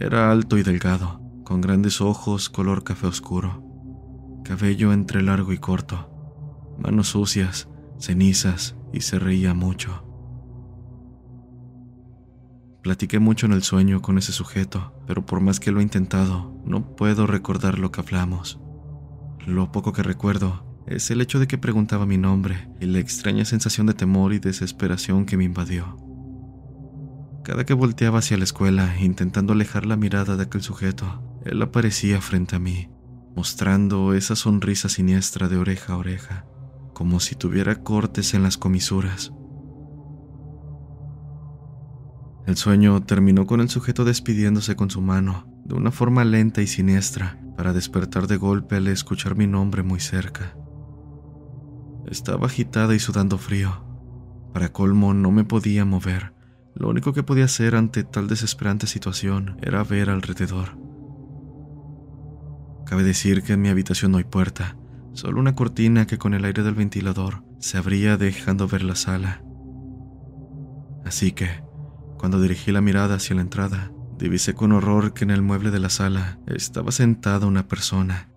Era 0.00 0.30
alto 0.30 0.56
y 0.56 0.62
delgado, 0.62 1.20
con 1.42 1.60
grandes 1.60 2.00
ojos 2.00 2.48
color 2.48 2.84
café 2.84 3.08
oscuro, 3.08 3.64
cabello 4.44 4.92
entre 4.92 5.22
largo 5.22 5.52
y 5.52 5.58
corto, 5.58 6.76
manos 6.78 7.08
sucias, 7.08 7.68
cenizas 7.98 8.76
y 8.92 9.00
se 9.00 9.18
reía 9.18 9.54
mucho. 9.54 10.04
Platiqué 12.82 13.18
mucho 13.18 13.46
en 13.46 13.52
el 13.52 13.64
sueño 13.64 14.00
con 14.00 14.18
ese 14.18 14.30
sujeto, 14.30 14.94
pero 15.06 15.26
por 15.26 15.40
más 15.40 15.58
que 15.58 15.72
lo 15.72 15.80
he 15.80 15.82
intentado, 15.82 16.54
no 16.64 16.94
puedo 16.94 17.26
recordar 17.26 17.80
lo 17.80 17.90
que 17.90 18.00
hablamos. 18.00 18.60
Lo 19.46 19.72
poco 19.72 19.92
que 19.92 20.04
recuerdo 20.04 20.64
es 20.86 21.10
el 21.10 21.20
hecho 21.20 21.40
de 21.40 21.48
que 21.48 21.58
preguntaba 21.58 22.06
mi 22.06 22.18
nombre 22.18 22.68
y 22.80 22.86
la 22.86 23.00
extraña 23.00 23.44
sensación 23.44 23.88
de 23.88 23.94
temor 23.94 24.32
y 24.32 24.38
desesperación 24.38 25.26
que 25.26 25.36
me 25.36 25.44
invadió. 25.44 26.07
Cada 27.48 27.64
que 27.64 27.72
volteaba 27.72 28.18
hacia 28.18 28.36
la 28.36 28.44
escuela, 28.44 28.94
intentando 29.00 29.54
alejar 29.54 29.86
la 29.86 29.96
mirada 29.96 30.36
de 30.36 30.42
aquel 30.42 30.60
sujeto, 30.60 31.22
él 31.46 31.62
aparecía 31.62 32.20
frente 32.20 32.56
a 32.56 32.58
mí, 32.58 32.90
mostrando 33.34 34.12
esa 34.12 34.36
sonrisa 34.36 34.90
siniestra 34.90 35.48
de 35.48 35.56
oreja 35.56 35.94
a 35.94 35.96
oreja, 35.96 36.44
como 36.92 37.20
si 37.20 37.36
tuviera 37.36 37.82
cortes 37.82 38.34
en 38.34 38.42
las 38.42 38.58
comisuras. 38.58 39.32
El 42.46 42.58
sueño 42.58 43.02
terminó 43.04 43.46
con 43.46 43.62
el 43.62 43.70
sujeto 43.70 44.04
despidiéndose 44.04 44.76
con 44.76 44.90
su 44.90 45.00
mano, 45.00 45.46
de 45.64 45.74
una 45.74 45.90
forma 45.90 46.26
lenta 46.26 46.60
y 46.60 46.66
siniestra, 46.66 47.40
para 47.56 47.72
despertar 47.72 48.26
de 48.26 48.36
golpe 48.36 48.76
al 48.76 48.88
escuchar 48.88 49.36
mi 49.36 49.46
nombre 49.46 49.82
muy 49.82 50.00
cerca. 50.00 50.54
Estaba 52.10 52.48
agitada 52.48 52.94
y 52.94 52.98
sudando 52.98 53.38
frío. 53.38 53.86
Para 54.52 54.70
colmo 54.70 55.14
no 55.14 55.30
me 55.30 55.44
podía 55.44 55.86
mover. 55.86 56.36
Lo 56.78 56.88
único 56.88 57.12
que 57.12 57.24
podía 57.24 57.46
hacer 57.46 57.74
ante 57.74 58.04
tal 58.04 58.28
desesperante 58.28 58.86
situación 58.86 59.56
era 59.60 59.82
ver 59.82 60.10
alrededor. 60.10 60.78
Cabe 62.86 63.02
decir 63.02 63.42
que 63.42 63.54
en 63.54 63.62
mi 63.62 63.68
habitación 63.68 64.12
no 64.12 64.18
hay 64.18 64.24
puerta, 64.24 64.76
solo 65.12 65.40
una 65.40 65.56
cortina 65.56 66.06
que 66.06 66.18
con 66.18 66.34
el 66.34 66.44
aire 66.44 66.62
del 66.62 66.76
ventilador 66.76 67.42
se 67.58 67.78
abría 67.78 68.16
dejando 68.16 68.68
ver 68.68 68.84
la 68.84 68.94
sala. 68.94 69.42
Así 71.04 71.32
que, 71.32 71.64
cuando 72.16 72.40
dirigí 72.40 72.70
la 72.70 72.80
mirada 72.80 73.16
hacia 73.16 73.34
la 73.34 73.42
entrada, 73.42 73.90
divisé 74.16 74.54
con 74.54 74.70
horror 74.70 75.14
que 75.14 75.24
en 75.24 75.32
el 75.32 75.42
mueble 75.42 75.72
de 75.72 75.80
la 75.80 75.90
sala 75.90 76.38
estaba 76.46 76.92
sentada 76.92 77.48
una 77.48 77.66
persona. 77.66 78.28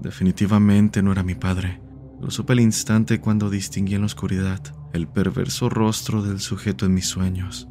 Definitivamente 0.00 1.02
no 1.02 1.12
era 1.12 1.22
mi 1.22 1.34
padre. 1.34 1.82
Lo 2.18 2.30
supe 2.30 2.54
al 2.54 2.60
instante 2.60 3.20
cuando 3.20 3.50
distinguí 3.50 3.94
en 3.94 4.00
la 4.00 4.06
oscuridad 4.06 4.62
el 4.96 5.06
perverso 5.06 5.68
rostro 5.68 6.22
del 6.22 6.40
sujeto 6.40 6.86
en 6.86 6.94
mis 6.94 7.06
sueños. 7.06 7.68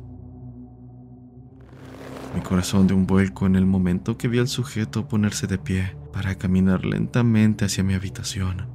Mi 2.36 2.41
corazón 2.41 2.88
dio 2.88 2.96
un 2.96 3.08
vuelco 3.08 3.46
en 3.46 3.55
el 3.55 3.65
momento 3.65 4.17
que 4.17 4.27
vi 4.27 4.39
al 4.39 4.48
sujeto 4.48 5.08
ponerse 5.08 5.48
de 5.48 5.58
pie 5.58 5.98
para 6.13 6.36
caminar 6.36 6.86
lentamente 6.86 7.65
hacia 7.65 7.84
mi 7.84 7.94
habitación. 7.94 8.67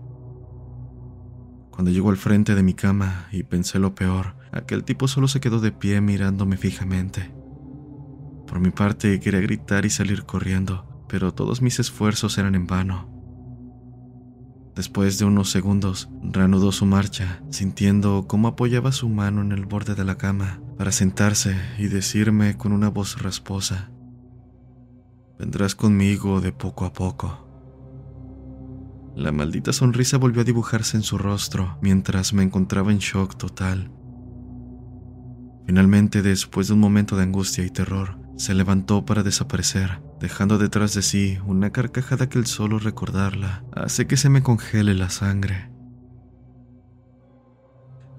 Cuando 1.71 1.91
llegó 1.91 2.11
al 2.11 2.17
frente 2.17 2.55
de 2.55 2.63
mi 2.63 2.75
cama 2.75 3.29
y 3.33 3.43
pensé 3.43 3.79
lo 3.79 3.95
peor, 3.95 4.37
aquel 4.53 4.85
tipo 4.85 5.09
solo 5.09 5.29
se 5.29 5.41
quedó 5.41 5.61
de 5.61 5.73
pie 5.73 6.01
mirándome 6.01 6.57
fijamente. 6.57 7.33
Por 8.47 8.61
mi 8.61 8.71
parte 8.71 9.21
quería 9.21 9.41
gritar 9.41 9.87
y 9.87 9.91
salir 9.91 10.25
corriendo, 10.25 11.05
pero 11.09 11.33
todos 11.33 11.63
mis 11.63 11.79
esfuerzos 11.79 12.37
eran 12.39 12.55
en 12.55 12.67
vano. 12.67 13.20
Después 14.81 15.19
de 15.19 15.27
unos 15.27 15.51
segundos, 15.51 16.09
reanudó 16.23 16.73
su 16.73 16.87
marcha, 16.87 17.43
sintiendo 17.51 18.25
cómo 18.27 18.49
apoyaba 18.49 18.93
su 18.93 19.11
mano 19.11 19.43
en 19.43 19.53
el 19.53 19.67
borde 19.67 19.95
de 19.95 20.07
la 20.07 20.17
cama 20.17 20.59
para 20.79 20.91
sentarse 20.91 21.55
y 21.77 21.89
decirme 21.89 22.57
con 22.57 22.73
una 22.73 22.89
voz 22.89 23.21
rasposa, 23.21 23.91
vendrás 25.39 25.75
conmigo 25.75 26.41
de 26.41 26.53
poco 26.53 26.87
a 26.87 26.95
poco. 26.95 27.47
La 29.15 29.33
maldita 29.33 29.75
sonrisa 29.75 30.17
volvió 30.17 30.41
a 30.41 30.45
dibujarse 30.47 30.97
en 30.97 31.03
su 31.03 31.19
rostro 31.19 31.77
mientras 31.83 32.33
me 32.33 32.43
encontraba 32.43 32.91
en 32.91 33.01
shock 33.01 33.37
total. 33.37 33.93
Finalmente, 35.67 36.23
después 36.23 36.69
de 36.69 36.73
un 36.73 36.81
momento 36.81 37.17
de 37.17 37.25
angustia 37.25 37.67
y 37.67 37.71
terror, 37.71 38.19
se 38.39 38.55
levantó 38.55 39.05
para 39.05 39.23
desaparecer, 39.23 40.01
dejando 40.21 40.59
detrás 40.59 40.95
de 40.95 41.03
sí 41.03 41.39
una 41.47 41.71
carcajada 41.71 42.29
que 42.29 42.39
el 42.39 42.47
solo 42.47 42.79
recordarla 42.79 43.65
hace 43.73 44.07
que 44.07 44.19
se 44.19 44.29
me 44.29 44.43
congele 44.43 44.95
la 44.95 45.09
sangre. 45.09 45.71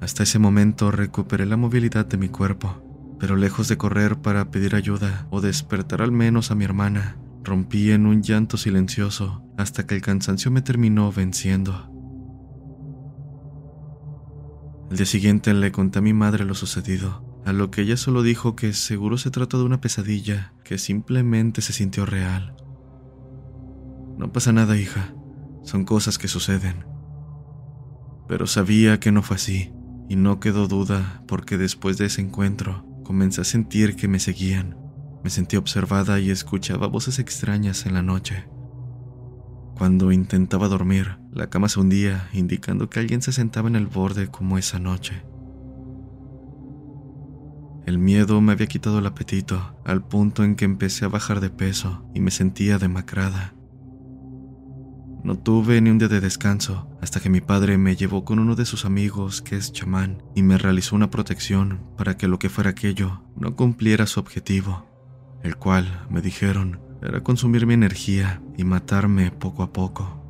Hasta 0.02 0.24
ese 0.24 0.40
momento 0.40 0.90
recuperé 0.90 1.46
la 1.46 1.58
movilidad 1.58 2.08
de 2.08 2.18
mi 2.18 2.28
cuerpo, 2.28 3.16
pero 3.20 3.36
lejos 3.36 3.68
de 3.68 3.78
correr 3.78 4.18
para 4.18 4.50
pedir 4.50 4.76
ayuda 4.76 5.28
o 5.30 5.42
despertar 5.42 6.02
al 6.02 6.12
menos 6.12 6.50
a 6.50 6.56
mi 6.56 6.66
hermana, 6.66 7.18
rompí 7.44 7.92
en 7.92 8.08
un 8.08 8.24
llanto 8.24 8.58
silencioso 8.58 9.46
hasta 9.58 9.86
que 9.86 9.94
el 9.94 10.02
cansancio 10.02 10.50
me 10.50 10.64
terminó 10.64 11.12
venciendo. 11.12 11.88
El 14.90 14.98
día 14.98 15.06
siguiente 15.06 15.54
le 15.54 15.72
conté 15.72 16.00
a 16.00 16.02
mi 16.02 16.14
madre 16.14 16.46
lo 16.46 16.56
sucedido, 16.56 17.31
a 17.46 17.54
lo 17.54 17.72
que 17.72 17.82
ella 17.82 17.98
solo 17.98 18.24
dijo 18.24 18.56
que 18.56 18.74
seguro 18.74 19.18
se 19.18 19.32
trató 19.32 19.58
de 19.58 19.66
una 19.66 19.82
pesadilla 19.82 20.54
que 20.64 20.78
simplemente 20.78 21.62
se 21.62 21.74
sintió 21.74 22.06
real. 22.06 22.56
No 24.18 24.32
pasa 24.32 24.52
nada, 24.52 24.78
hija, 24.78 25.14
son 25.64 25.86
cosas 25.86 26.18
que 26.18 26.28
suceden. 26.28 26.86
Pero 28.28 28.48
sabía 28.48 29.00
que 29.00 29.12
no 29.12 29.24
fue 29.24 29.38
así, 29.38 29.74
y 30.08 30.16
no 30.16 30.40
quedó 30.40 30.68
duda 30.68 31.24
porque 31.28 31.58
después 31.58 31.98
de 31.98 32.06
ese 32.06 32.22
encuentro 32.22 32.86
comencé 33.04 33.42
a 33.42 33.46
sentir 33.46 33.96
que 33.96 34.08
me 34.08 34.20
seguían. 34.20 34.78
Me 35.24 35.30
sentí 35.30 35.58
observada 35.58 36.20
y 36.20 36.32
escuchaba 36.32 36.88
voces 36.88 37.20
extrañas 37.20 37.86
en 37.86 37.94
la 37.94 38.02
noche. 38.02 38.48
Cuando 39.76 40.12
intentaba 40.12 40.68
dormir, 40.68 41.18
la 41.32 41.50
cama 41.50 41.70
se 41.70 41.80
hundía, 41.80 42.30
indicando 42.34 42.90
que 42.90 43.00
alguien 43.00 43.22
se 43.22 43.32
sentaba 43.32 43.68
en 43.68 43.76
el 43.76 43.88
borde 43.88 44.28
como 44.28 44.58
esa 44.58 44.80
noche. 44.80 45.24
El 47.86 47.98
miedo 47.98 48.40
me 48.42 48.52
había 48.52 48.68
quitado 48.68 49.00
el 49.00 49.06
apetito, 49.06 49.76
al 49.86 50.04
punto 50.04 50.44
en 50.44 50.56
que 50.56 50.66
empecé 50.66 51.06
a 51.06 51.10
bajar 51.10 51.40
de 51.40 51.50
peso 51.50 52.06
y 52.14 52.20
me 52.20 52.32
sentía 52.32 52.78
demacrada. 52.78 53.54
No 55.24 55.38
tuve 55.38 55.80
ni 55.82 55.90
un 55.90 56.00
día 56.00 56.08
de 56.08 56.20
descanso 56.20 56.88
hasta 57.02 57.20
que 57.20 57.30
mi 57.30 57.42
padre 57.42 57.78
me 57.78 57.96
llevó 57.96 58.26
con 58.26 58.40
uno 58.40 58.56
de 58.56 58.66
sus 58.66 58.86
amigos 58.86 59.42
que 59.42 59.56
es 59.56 59.72
chamán 59.72 60.24
y 60.36 60.42
me 60.42 60.58
realizó 60.58 60.96
una 60.96 61.12
protección 61.12 61.82
para 61.96 62.18
que 62.18 62.28
lo 62.28 62.40
que 62.40 62.50
fuera 62.50 62.72
aquello 62.72 63.22
no 63.36 63.56
cumpliera 63.56 64.08
su 64.08 64.20
objetivo, 64.20 64.88
el 65.44 65.58
cual, 65.58 66.08
me 66.10 66.22
dijeron, 66.22 66.80
era 67.02 67.24
consumir 67.24 67.66
mi 67.66 67.74
energía 67.74 68.42
y 68.58 68.64
matarme 68.64 69.32
poco 69.32 69.64
a 69.64 69.74
poco. 69.74 70.21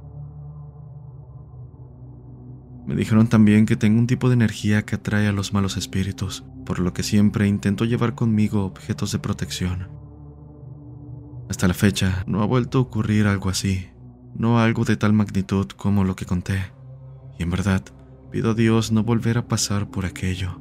Me 2.91 2.97
dijeron 2.97 3.27
también 3.27 3.65
que 3.65 3.77
tengo 3.77 3.97
un 3.99 4.05
tipo 4.05 4.27
de 4.27 4.33
energía 4.33 4.81
que 4.81 4.95
atrae 4.95 5.25
a 5.25 5.31
los 5.31 5.53
malos 5.53 5.77
espíritus, 5.77 6.43
por 6.65 6.79
lo 6.79 6.91
que 6.91 7.03
siempre 7.03 7.47
intento 7.47 7.85
llevar 7.85 8.15
conmigo 8.15 8.65
objetos 8.65 9.13
de 9.13 9.19
protección. 9.19 9.87
Hasta 11.49 11.69
la 11.69 11.73
fecha 11.73 12.25
no 12.27 12.41
ha 12.41 12.45
vuelto 12.45 12.79
a 12.79 12.81
ocurrir 12.81 13.27
algo 13.27 13.49
así, 13.49 13.87
no 14.35 14.59
algo 14.59 14.83
de 14.83 14.97
tal 14.97 15.13
magnitud 15.13 15.67
como 15.67 16.03
lo 16.03 16.17
que 16.17 16.25
conté, 16.25 16.73
y 17.39 17.43
en 17.43 17.51
verdad 17.51 17.81
pido 18.29 18.51
a 18.51 18.55
Dios 18.55 18.91
no 18.91 19.03
volver 19.03 19.37
a 19.37 19.47
pasar 19.47 19.89
por 19.89 20.05
aquello. 20.05 20.59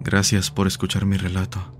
Gracias 0.00 0.50
por 0.50 0.66
escuchar 0.66 1.06
mi 1.06 1.16
relato. 1.16 1.79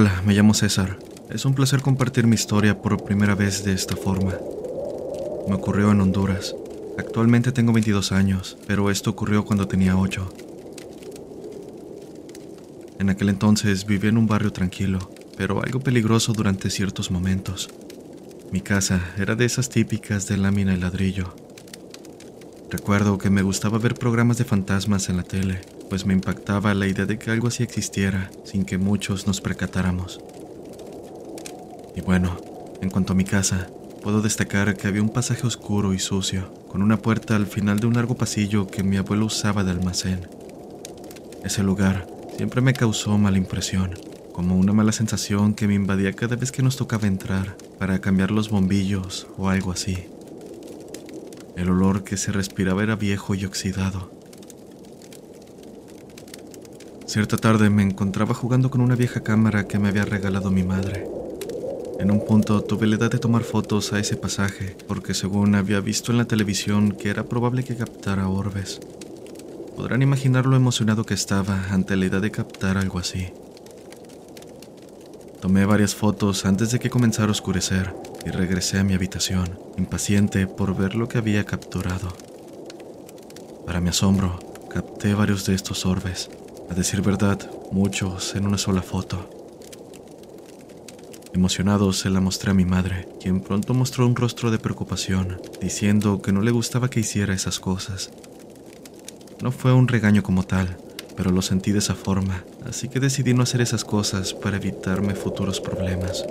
Hola, 0.00 0.22
me 0.24 0.32
llamo 0.32 0.54
César. 0.54 0.96
Es 1.28 1.44
un 1.44 1.54
placer 1.54 1.82
compartir 1.82 2.24
mi 2.28 2.36
historia 2.36 2.80
por 2.80 3.02
primera 3.02 3.34
vez 3.34 3.64
de 3.64 3.72
esta 3.72 3.96
forma. 3.96 4.32
Me 5.48 5.56
ocurrió 5.56 5.90
en 5.90 6.00
Honduras. 6.00 6.54
Actualmente 6.96 7.50
tengo 7.50 7.72
22 7.72 8.12
años, 8.12 8.56
pero 8.68 8.92
esto 8.92 9.10
ocurrió 9.10 9.44
cuando 9.44 9.66
tenía 9.66 9.98
8. 9.98 10.32
En 13.00 13.10
aquel 13.10 13.28
entonces 13.28 13.86
vivía 13.86 14.10
en 14.10 14.18
un 14.18 14.28
barrio 14.28 14.52
tranquilo, 14.52 15.00
pero 15.36 15.64
algo 15.64 15.80
peligroso 15.80 16.32
durante 16.32 16.70
ciertos 16.70 17.10
momentos. 17.10 17.68
Mi 18.52 18.60
casa 18.60 19.00
era 19.18 19.34
de 19.34 19.46
esas 19.46 19.68
típicas 19.68 20.28
de 20.28 20.36
lámina 20.36 20.74
y 20.74 20.76
ladrillo. 20.76 21.34
Recuerdo 22.70 23.18
que 23.18 23.30
me 23.30 23.42
gustaba 23.42 23.78
ver 23.78 23.94
programas 23.94 24.38
de 24.38 24.44
fantasmas 24.44 25.08
en 25.08 25.16
la 25.16 25.24
tele, 25.24 25.60
pues 25.88 26.06
me 26.06 26.14
impactaba 26.14 26.74
la 26.74 26.86
idea 26.86 27.06
de 27.06 27.18
que 27.18 27.30
algo 27.30 27.48
así 27.48 27.62
existiera 27.62 28.30
sin 28.44 28.64
que 28.64 28.78
muchos 28.78 29.26
nos 29.26 29.40
percatáramos. 29.40 30.20
Y 31.96 32.00
bueno, 32.00 32.36
en 32.80 32.90
cuanto 32.90 33.12
a 33.12 33.16
mi 33.16 33.24
casa, 33.24 33.68
puedo 34.02 34.22
destacar 34.22 34.76
que 34.76 34.86
había 34.86 35.02
un 35.02 35.08
pasaje 35.10 35.46
oscuro 35.46 35.92
y 35.92 35.98
sucio, 35.98 36.52
con 36.68 36.82
una 36.82 36.98
puerta 36.98 37.36
al 37.36 37.46
final 37.46 37.80
de 37.80 37.86
un 37.86 37.94
largo 37.94 38.16
pasillo 38.16 38.66
que 38.66 38.82
mi 38.82 38.96
abuelo 38.96 39.26
usaba 39.26 39.64
de 39.64 39.72
almacén. 39.72 40.28
Ese 41.44 41.62
lugar 41.62 42.06
siempre 42.36 42.60
me 42.60 42.72
causó 42.72 43.18
mala 43.18 43.38
impresión, 43.38 43.94
como 44.32 44.56
una 44.56 44.72
mala 44.72 44.92
sensación 44.92 45.54
que 45.54 45.66
me 45.66 45.74
invadía 45.74 46.12
cada 46.12 46.36
vez 46.36 46.52
que 46.52 46.62
nos 46.62 46.76
tocaba 46.76 47.08
entrar 47.08 47.56
para 47.78 48.00
cambiar 48.00 48.30
los 48.30 48.50
bombillos 48.50 49.26
o 49.36 49.48
algo 49.48 49.72
así. 49.72 50.06
El 51.56 51.70
olor 51.70 52.04
que 52.04 52.16
se 52.16 52.30
respiraba 52.30 52.84
era 52.84 52.94
viejo 52.94 53.34
y 53.34 53.44
oxidado, 53.44 54.12
Cierta 57.08 57.38
tarde 57.38 57.70
me 57.70 57.82
encontraba 57.82 58.34
jugando 58.34 58.68
con 58.70 58.82
una 58.82 58.94
vieja 58.94 59.22
cámara 59.22 59.66
que 59.66 59.78
me 59.78 59.88
había 59.88 60.04
regalado 60.04 60.50
mi 60.50 60.62
madre. 60.62 61.08
En 61.98 62.10
un 62.10 62.22
punto 62.22 62.60
tuve 62.60 62.86
la 62.86 62.96
idea 62.96 63.08
de 63.08 63.18
tomar 63.18 63.44
fotos 63.44 63.94
a 63.94 63.98
ese 63.98 64.18
pasaje, 64.18 64.76
porque 64.86 65.14
según 65.14 65.54
había 65.54 65.80
visto 65.80 66.12
en 66.12 66.18
la 66.18 66.26
televisión 66.26 66.92
que 66.92 67.08
era 67.08 67.24
probable 67.24 67.64
que 67.64 67.76
captara 67.76 68.28
orbes. 68.28 68.80
Podrán 69.74 70.02
imaginar 70.02 70.44
lo 70.44 70.54
emocionado 70.54 71.04
que 71.04 71.14
estaba 71.14 71.68
ante 71.70 71.96
la 71.96 72.04
idea 72.04 72.20
de 72.20 72.30
captar 72.30 72.76
algo 72.76 72.98
así. 72.98 73.32
Tomé 75.40 75.64
varias 75.64 75.94
fotos 75.94 76.44
antes 76.44 76.72
de 76.72 76.78
que 76.78 76.90
comenzara 76.90 77.28
a 77.28 77.32
oscurecer 77.32 77.94
y 78.26 78.30
regresé 78.30 78.80
a 78.80 78.84
mi 78.84 78.92
habitación, 78.92 79.58
impaciente 79.78 80.46
por 80.46 80.76
ver 80.76 80.94
lo 80.94 81.08
que 81.08 81.16
había 81.16 81.44
capturado. 81.44 82.14
Para 83.64 83.80
mi 83.80 83.88
asombro, 83.88 84.38
capté 84.68 85.14
varios 85.14 85.46
de 85.46 85.54
estos 85.54 85.86
orbes, 85.86 86.28
a 86.70 86.74
decir 86.74 87.02
verdad, 87.02 87.50
muchos 87.72 88.34
en 88.34 88.46
una 88.46 88.58
sola 88.58 88.82
foto. 88.82 89.30
Emocionado 91.32 91.92
se 91.92 92.10
la 92.10 92.20
mostré 92.20 92.50
a 92.50 92.54
mi 92.54 92.64
madre, 92.64 93.08
quien 93.20 93.40
pronto 93.40 93.74
mostró 93.74 94.06
un 94.06 94.16
rostro 94.16 94.50
de 94.50 94.58
preocupación, 94.58 95.40
diciendo 95.60 96.20
que 96.20 96.32
no 96.32 96.40
le 96.40 96.50
gustaba 96.50 96.90
que 96.90 97.00
hiciera 97.00 97.34
esas 97.34 97.60
cosas. 97.60 98.10
No 99.42 99.52
fue 99.52 99.72
un 99.72 99.88
regaño 99.88 100.22
como 100.22 100.42
tal, 100.42 100.76
pero 101.16 101.30
lo 101.30 101.42
sentí 101.42 101.72
de 101.72 101.78
esa 101.78 101.94
forma, 101.94 102.44
así 102.66 102.88
que 102.88 103.00
decidí 103.00 103.34
no 103.34 103.42
hacer 103.42 103.60
esas 103.60 103.84
cosas 103.84 104.34
para 104.34 104.56
evitarme 104.56 105.14
futuros 105.14 105.60
problemas. 105.60 106.24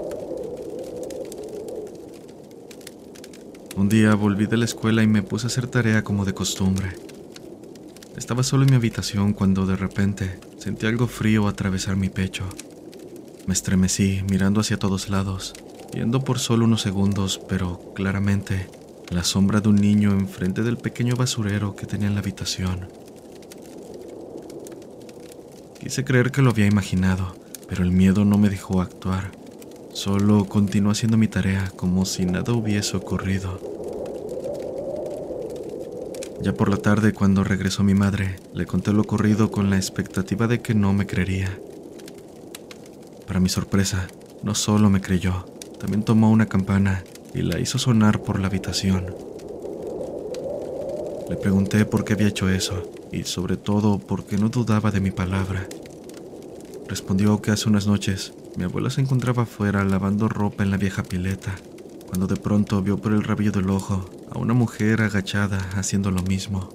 Un 3.75 3.89
día 3.89 4.15
volví 4.15 4.47
de 4.47 4.57
la 4.57 4.65
escuela 4.65 5.03
y 5.03 5.07
me 5.07 5.21
puse 5.23 5.45
a 5.45 5.47
hacer 5.47 5.67
tarea 5.67 6.03
como 6.03 6.25
de 6.25 6.33
costumbre. 6.33 7.06
Estaba 8.17 8.41
solo 8.41 8.63
en 8.63 8.71
mi 8.71 8.75
habitación 8.75 9.31
cuando 9.31 9.67
de 9.67 9.75
repente 9.75 10.39
sentí 10.57 10.87
algo 10.87 11.05
frío 11.05 11.47
atravesar 11.47 11.95
mi 11.97 12.09
pecho. 12.09 12.45
Me 13.45 13.53
estremecí 13.53 14.23
mirando 14.27 14.59
hacia 14.59 14.79
todos 14.79 15.07
lados, 15.07 15.53
viendo 15.93 16.23
por 16.23 16.39
solo 16.39 16.65
unos 16.65 16.81
segundos, 16.81 17.39
pero 17.47 17.93
claramente, 17.93 18.69
la 19.11 19.23
sombra 19.23 19.61
de 19.61 19.69
un 19.69 19.75
niño 19.75 20.13
enfrente 20.13 20.63
del 20.63 20.77
pequeño 20.77 21.15
basurero 21.15 21.75
que 21.75 21.85
tenía 21.85 22.07
en 22.07 22.15
la 22.15 22.21
habitación. 22.21 22.89
Quise 25.79 26.03
creer 26.03 26.31
que 26.31 26.41
lo 26.41 26.49
había 26.49 26.65
imaginado, 26.65 27.35
pero 27.69 27.83
el 27.83 27.91
miedo 27.91 28.25
no 28.25 28.39
me 28.39 28.49
dejó 28.49 28.81
actuar. 28.81 29.31
Solo 29.93 30.45
continué 30.45 30.91
haciendo 30.91 31.17
mi 31.17 31.27
tarea 31.27 31.71
como 31.75 32.03
si 32.03 32.25
nada 32.25 32.51
hubiese 32.53 32.97
ocurrido. 32.97 33.76
Ya 36.41 36.53
por 36.53 36.69
la 36.69 36.77
tarde, 36.77 37.13
cuando 37.13 37.43
regresó 37.43 37.83
mi 37.83 37.95
madre, 37.95 38.35
le 38.53 38.67
conté 38.67 38.93
lo 38.93 39.01
ocurrido 39.01 39.49
con 39.49 39.69
la 39.69 39.77
expectativa 39.77 40.47
de 40.47 40.61
que 40.61 40.75
no 40.75 40.93
me 40.93 41.07
creería. 41.07 41.59
Para 43.25 43.39
mi 43.39 43.49
sorpresa, 43.49 44.07
no 44.43 44.53
solo 44.53 44.89
me 44.89 45.01
creyó, 45.01 45.45
también 45.79 46.03
tomó 46.03 46.29
una 46.29 46.45
campana 46.45 47.03
y 47.33 47.41
la 47.41 47.59
hizo 47.59 47.79
sonar 47.79 48.21
por 48.21 48.39
la 48.39 48.47
habitación. 48.47 49.15
Le 51.27 51.35
pregunté 51.37 51.85
por 51.85 52.05
qué 52.05 52.13
había 52.13 52.27
hecho 52.27 52.49
eso 52.49 52.83
y 53.11 53.23
sobre 53.23 53.57
todo 53.57 53.97
por 53.97 54.25
qué 54.25 54.37
no 54.37 54.49
dudaba 54.49 54.91
de 54.91 55.01
mi 55.01 55.11
palabra. 55.11 55.67
Respondió 56.87 57.41
que 57.41 57.51
hace 57.51 57.67
unas 57.67 57.87
noches 57.87 58.33
mi 58.55 58.63
abuela 58.63 58.89
se 58.91 59.01
encontraba 59.01 59.43
afuera 59.43 59.83
lavando 59.83 60.29
ropa 60.29 60.63
en 60.63 60.71
la 60.71 60.77
vieja 60.77 61.03
pileta, 61.03 61.55
cuando 62.07 62.27
de 62.27 62.37
pronto 62.37 62.81
vio 62.81 62.97
por 62.97 63.11
el 63.11 63.23
rabillo 63.23 63.51
del 63.51 63.69
ojo 63.69 64.05
una 64.37 64.53
mujer 64.53 65.01
agachada 65.01 65.57
haciendo 65.75 66.11
lo 66.11 66.21
mismo. 66.21 66.69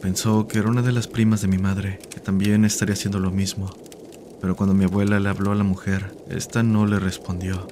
Pensó 0.00 0.46
que 0.46 0.58
era 0.58 0.68
una 0.68 0.82
de 0.82 0.92
las 0.92 1.08
primas 1.08 1.42
de 1.42 1.48
mi 1.48 1.58
madre, 1.58 1.98
que 2.10 2.20
también 2.20 2.64
estaría 2.64 2.94
haciendo 2.94 3.18
lo 3.18 3.30
mismo, 3.30 3.70
pero 4.40 4.54
cuando 4.54 4.74
mi 4.74 4.84
abuela 4.84 5.18
le 5.18 5.28
habló 5.28 5.52
a 5.52 5.56
la 5.56 5.64
mujer, 5.64 6.14
esta 6.28 6.62
no 6.62 6.86
le 6.86 6.98
respondió. 6.98 7.66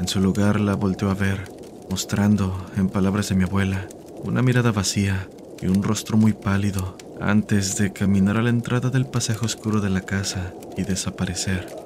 En 0.00 0.08
su 0.08 0.20
lugar 0.20 0.58
la 0.58 0.74
volteó 0.74 1.10
a 1.10 1.14
ver, 1.14 1.44
mostrando, 1.88 2.66
en 2.76 2.88
palabras 2.88 3.28
de 3.28 3.36
mi 3.36 3.44
abuela, 3.44 3.86
una 4.22 4.42
mirada 4.42 4.72
vacía 4.72 5.28
y 5.62 5.66
un 5.66 5.82
rostro 5.82 6.16
muy 6.16 6.32
pálido 6.32 6.96
antes 7.20 7.76
de 7.76 7.92
caminar 7.92 8.36
a 8.36 8.42
la 8.42 8.50
entrada 8.50 8.90
del 8.90 9.06
pasaje 9.06 9.44
oscuro 9.44 9.80
de 9.80 9.90
la 9.90 10.00
casa 10.00 10.52
y 10.76 10.82
desaparecer. 10.82 11.83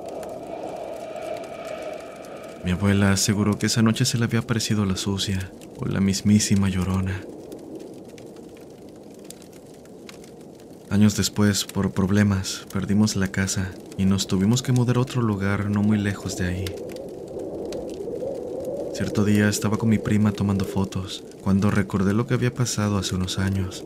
Mi 2.68 2.72
abuela 2.72 3.12
aseguró 3.12 3.58
que 3.58 3.64
esa 3.64 3.80
noche 3.80 4.04
se 4.04 4.18
le 4.18 4.26
había 4.26 4.42
parecido 4.42 4.84
la 4.84 4.98
sucia 4.98 5.50
o 5.78 5.86
la 5.86 6.00
mismísima 6.00 6.68
llorona. 6.68 7.18
Años 10.90 11.16
después, 11.16 11.64
por 11.64 11.92
problemas, 11.92 12.66
perdimos 12.70 13.16
la 13.16 13.28
casa 13.28 13.72
y 13.96 14.04
nos 14.04 14.26
tuvimos 14.26 14.60
que 14.60 14.72
mudar 14.72 14.98
a 14.98 15.00
otro 15.00 15.22
lugar 15.22 15.70
no 15.70 15.82
muy 15.82 15.96
lejos 15.96 16.36
de 16.36 16.46
ahí. 16.46 16.64
Cierto 18.92 19.24
día 19.24 19.48
estaba 19.48 19.78
con 19.78 19.88
mi 19.88 19.96
prima 19.96 20.32
tomando 20.32 20.66
fotos 20.66 21.24
cuando 21.40 21.70
recordé 21.70 22.12
lo 22.12 22.26
que 22.26 22.34
había 22.34 22.52
pasado 22.52 22.98
hace 22.98 23.14
unos 23.14 23.38
años. 23.38 23.82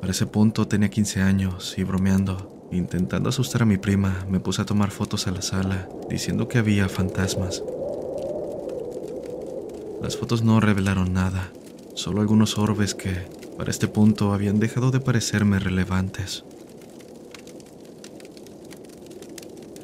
Para 0.00 0.10
ese 0.10 0.26
punto 0.26 0.66
tenía 0.66 0.88
15 0.88 1.22
años 1.22 1.74
y 1.78 1.84
bromeando, 1.84 2.55
intentando 2.72 3.28
asustar 3.28 3.62
a 3.62 3.66
mi 3.66 3.78
prima, 3.78 4.24
me 4.28 4.40
puse 4.40 4.62
a 4.62 4.66
tomar 4.66 4.90
fotos 4.90 5.26
a 5.26 5.30
la 5.30 5.42
sala, 5.42 5.88
diciendo 6.08 6.48
que 6.48 6.58
había 6.58 6.88
fantasmas. 6.88 7.62
Las 10.02 10.16
fotos 10.16 10.42
no 10.42 10.60
revelaron 10.60 11.12
nada, 11.12 11.50
solo 11.94 12.20
algunos 12.20 12.58
orbes 12.58 12.94
que, 12.94 13.14
para 13.56 13.70
este 13.70 13.88
punto, 13.88 14.32
habían 14.32 14.58
dejado 14.60 14.90
de 14.90 15.00
parecerme 15.00 15.58
relevantes. 15.58 16.44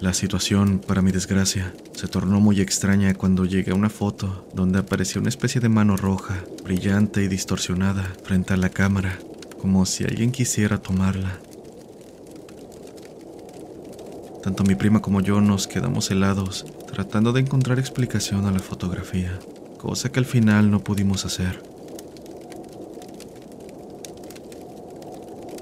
La 0.00 0.12
situación, 0.14 0.80
para 0.80 1.00
mi 1.00 1.12
desgracia, 1.12 1.72
se 1.92 2.08
tornó 2.08 2.40
muy 2.40 2.60
extraña 2.60 3.14
cuando 3.14 3.44
llegué 3.44 3.70
a 3.70 3.76
una 3.76 3.88
foto 3.88 4.48
donde 4.52 4.80
aparecía 4.80 5.20
una 5.20 5.28
especie 5.28 5.60
de 5.60 5.68
mano 5.68 5.96
roja, 5.96 6.44
brillante 6.64 7.22
y 7.22 7.28
distorsionada, 7.28 8.12
frente 8.24 8.52
a 8.52 8.56
la 8.56 8.70
cámara, 8.70 9.20
como 9.60 9.86
si 9.86 10.02
alguien 10.02 10.32
quisiera 10.32 10.78
tomarla. 10.78 11.38
Tanto 14.42 14.64
mi 14.64 14.74
prima 14.74 15.00
como 15.00 15.20
yo 15.20 15.40
nos 15.40 15.68
quedamos 15.68 16.10
helados, 16.10 16.66
tratando 16.86 17.32
de 17.32 17.40
encontrar 17.40 17.78
explicación 17.78 18.46
a 18.46 18.50
la 18.50 18.58
fotografía, 18.58 19.38
cosa 19.78 20.10
que 20.10 20.18
al 20.18 20.26
final 20.26 20.70
no 20.70 20.80
pudimos 20.80 21.24
hacer. 21.24 21.62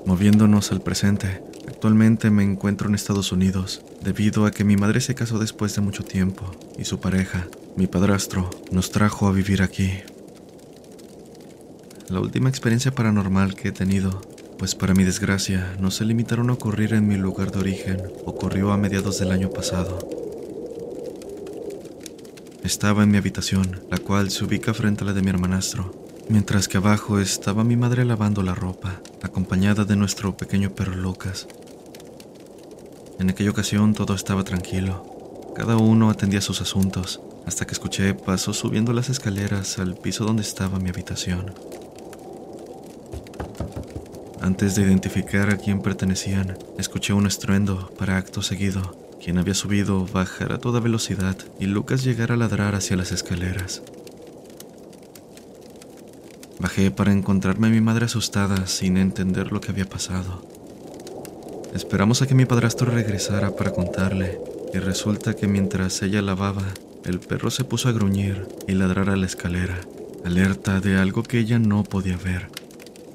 Moviéndonos 0.07 0.73
al 0.73 0.81
presente, 0.81 1.43
actualmente 1.69 2.31
me 2.31 2.43
encuentro 2.43 2.88
en 2.88 2.95
Estados 2.95 3.33
Unidos, 3.33 3.83
debido 4.03 4.47
a 4.47 4.51
que 4.51 4.64
mi 4.64 4.77
madre 4.77 5.03
se 5.03 5.14
casó 5.14 5.38
después 5.38 5.75
de 5.75 5.83
mucho 5.83 6.03
tiempo 6.03 6.51
y 6.79 6.85
su 6.85 7.01
pareja, 7.01 7.49
mi 7.77 7.87
padrastro, 7.87 8.49
nos 8.71 8.90
trajo 8.90 9.29
a 9.29 9.33
vivir 9.33 9.62
aquí. 9.62 9.90
La 12.09 12.19
última 12.19 12.49
experiencia 12.49 12.93
paranormal 12.93 13.55
que 13.55 13.69
he 13.69 13.73
tenido, 13.73 14.23
pues 14.61 14.75
para 14.75 14.92
mi 14.92 15.05
desgracia 15.05 15.75
no 15.81 15.90
se 15.90 16.05
limitaron 16.05 16.51
a 16.51 16.53
ocurrir 16.53 16.92
en 16.92 17.09
mi 17.09 17.16
lugar 17.16 17.51
de 17.51 17.61
origen, 17.61 18.03
ocurrió 18.27 18.73
a 18.73 18.77
mediados 18.77 19.18
del 19.18 19.31
año 19.31 19.49
pasado. 19.49 19.99
Estaba 22.62 23.03
en 23.03 23.11
mi 23.11 23.16
habitación, 23.16 23.81
la 23.90 23.96
cual 23.96 24.31
se 24.31 24.44
ubica 24.44 24.75
frente 24.75 25.03
a 25.03 25.07
la 25.07 25.12
de 25.14 25.23
mi 25.23 25.31
hermanastro, 25.31 25.94
mientras 26.29 26.68
que 26.68 26.77
abajo 26.77 27.18
estaba 27.20 27.64
mi 27.64 27.79
madre 27.79 28.05
lavando 28.05 28.42
la 28.42 28.55
ropa, 28.55 29.01
acompañada 29.23 29.87
de 29.87 29.96
nuestro 29.96 30.37
pequeño 30.37 30.75
perro 30.75 30.94
Lucas. 30.94 31.49
En 33.18 33.31
aquella 33.31 33.53
ocasión 33.53 33.94
todo 33.94 34.14
estaba 34.14 34.44
tranquilo, 34.44 35.55
cada 35.57 35.79
uno 35.79 36.11
atendía 36.11 36.42
sus 36.42 36.61
asuntos, 36.61 37.23
hasta 37.46 37.66
que 37.66 37.73
escuché 37.73 38.12
pasos 38.12 38.59
subiendo 38.59 38.92
las 38.92 39.09
escaleras 39.09 39.79
al 39.79 39.94
piso 39.94 40.27
donde 40.27 40.42
estaba 40.42 40.79
mi 40.79 40.90
habitación. 40.90 41.55
Antes 44.50 44.74
de 44.74 44.82
identificar 44.82 45.48
a 45.50 45.58
quién 45.58 45.80
pertenecían, 45.80 46.58
escuché 46.76 47.12
un 47.12 47.28
estruendo 47.28 47.88
para 47.96 48.16
acto 48.16 48.42
seguido. 48.42 48.98
Quien 49.22 49.38
había 49.38 49.54
subido 49.54 50.04
bajar 50.06 50.52
a 50.52 50.58
toda 50.58 50.80
velocidad 50.80 51.36
y 51.60 51.66
Lucas 51.66 52.02
llegar 52.02 52.32
a 52.32 52.36
ladrar 52.36 52.74
hacia 52.74 52.96
las 52.96 53.12
escaleras. 53.12 53.80
Bajé 56.58 56.90
para 56.90 57.12
encontrarme 57.12 57.68
a 57.68 57.70
mi 57.70 57.80
madre 57.80 58.06
asustada 58.06 58.66
sin 58.66 58.96
entender 58.96 59.52
lo 59.52 59.60
que 59.60 59.70
había 59.70 59.88
pasado. 59.88 60.44
Esperamos 61.72 62.20
a 62.20 62.26
que 62.26 62.34
mi 62.34 62.44
padrastro 62.44 62.90
regresara 62.90 63.54
para 63.54 63.70
contarle, 63.70 64.40
y 64.74 64.78
resulta 64.78 65.34
que 65.34 65.46
mientras 65.46 66.02
ella 66.02 66.22
lavaba, 66.22 66.64
el 67.04 67.20
perro 67.20 67.52
se 67.52 67.62
puso 67.62 67.88
a 67.88 67.92
gruñir 67.92 68.48
y 68.66 68.72
ladrar 68.72 69.10
a 69.10 69.16
la 69.16 69.26
escalera, 69.26 69.78
alerta 70.24 70.80
de 70.80 70.98
algo 70.98 71.22
que 71.22 71.38
ella 71.38 71.60
no 71.60 71.84
podía 71.84 72.16
ver. 72.16 72.60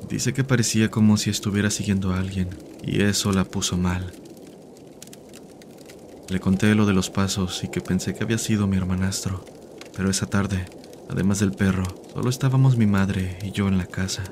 Dice 0.10 0.34
que 0.34 0.44
parecía 0.44 0.92
como 0.92 1.18
si 1.18 1.30
estuviera 1.30 1.72
siguiendo 1.72 2.14
a 2.14 2.20
alguien, 2.20 2.50
y 2.84 3.02
eso 3.02 3.32
la 3.32 3.44
puso 3.44 3.76
mal. 3.76 4.14
Le 6.30 6.40
conté 6.40 6.76
lo 6.76 6.86
de 6.86 6.94
los 6.94 7.10
pasos 7.10 7.64
y 7.64 7.70
que 7.70 7.82
pensé 7.82 8.14
que 8.14 8.24
había 8.24 8.38
sido 8.38 8.68
mi 8.68 8.78
hermanastro, 8.78 9.44
pero 9.96 10.10
esa 10.10 10.28
tarde, 10.28 10.66
además 11.10 11.40
del 11.40 11.52
perro, 11.52 11.86
solo 12.14 12.30
estábamos 12.30 12.78
mi 12.78 12.86
madre 12.86 13.40
y 13.44 13.52
yo 13.52 13.68
en 13.68 13.78
la 13.78 13.88
casa. 13.88 14.24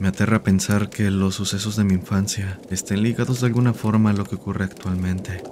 Me 0.00 0.08
aterra 0.08 0.42
pensar 0.42 0.90
que 0.90 1.10
los 1.10 1.34
sucesos 1.34 1.76
de 1.76 1.84
mi 1.84 1.94
infancia 1.94 2.60
estén 2.70 3.02
ligados 3.02 3.40
de 3.40 3.46
alguna 3.48 3.74
forma 3.74 4.10
a 4.10 4.14
lo 4.14 4.24
que 4.24 4.36
ocurre 4.36 4.64
actualmente. 4.64 5.42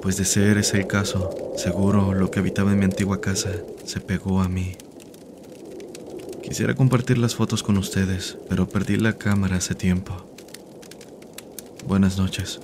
Pues 0.00 0.16
de 0.16 0.24
ser 0.24 0.58
ese 0.58 0.78
el 0.80 0.86
caso, 0.86 1.30
seguro 1.56 2.14
lo 2.14 2.30
que 2.30 2.38
habitaba 2.38 2.72
en 2.72 2.78
mi 2.78 2.84
antigua 2.84 3.20
casa 3.20 3.50
se 3.84 4.00
pegó 4.00 4.40
a 4.40 4.48
mí. 4.48 4.76
Quisiera 6.48 6.74
compartir 6.74 7.18
las 7.18 7.34
fotos 7.34 7.62
con 7.62 7.76
ustedes, 7.76 8.38
pero 8.48 8.66
perdí 8.66 8.96
la 8.96 9.12
cámara 9.12 9.56
hace 9.56 9.74
tiempo. 9.74 10.14
Buenas 11.86 12.16
noches. 12.16 12.58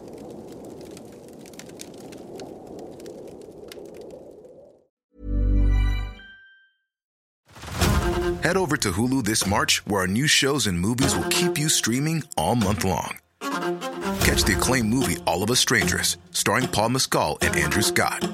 Head 8.42 8.56
over 8.56 8.78
to 8.78 8.90
Hulu 8.90 9.22
this 9.22 9.46
March, 9.46 9.82
where 9.86 10.00
our 10.00 10.06
new 10.06 10.26
shows 10.26 10.66
and 10.66 10.80
movies 10.80 11.14
will 11.14 11.28
keep 11.28 11.58
you 11.58 11.68
streaming 11.68 12.24
all 12.38 12.56
month 12.56 12.84
long. 12.84 13.18
Catch 14.24 14.44
the 14.44 14.54
acclaimed 14.56 14.88
movie 14.88 15.18
All 15.26 15.42
of 15.42 15.50
Us 15.50 15.60
Strangers, 15.60 16.16
starring 16.30 16.68
Paul 16.68 16.88
Mescal 16.88 17.36
and 17.42 17.54
Andrew 17.54 17.82
Scott. 17.82 18.33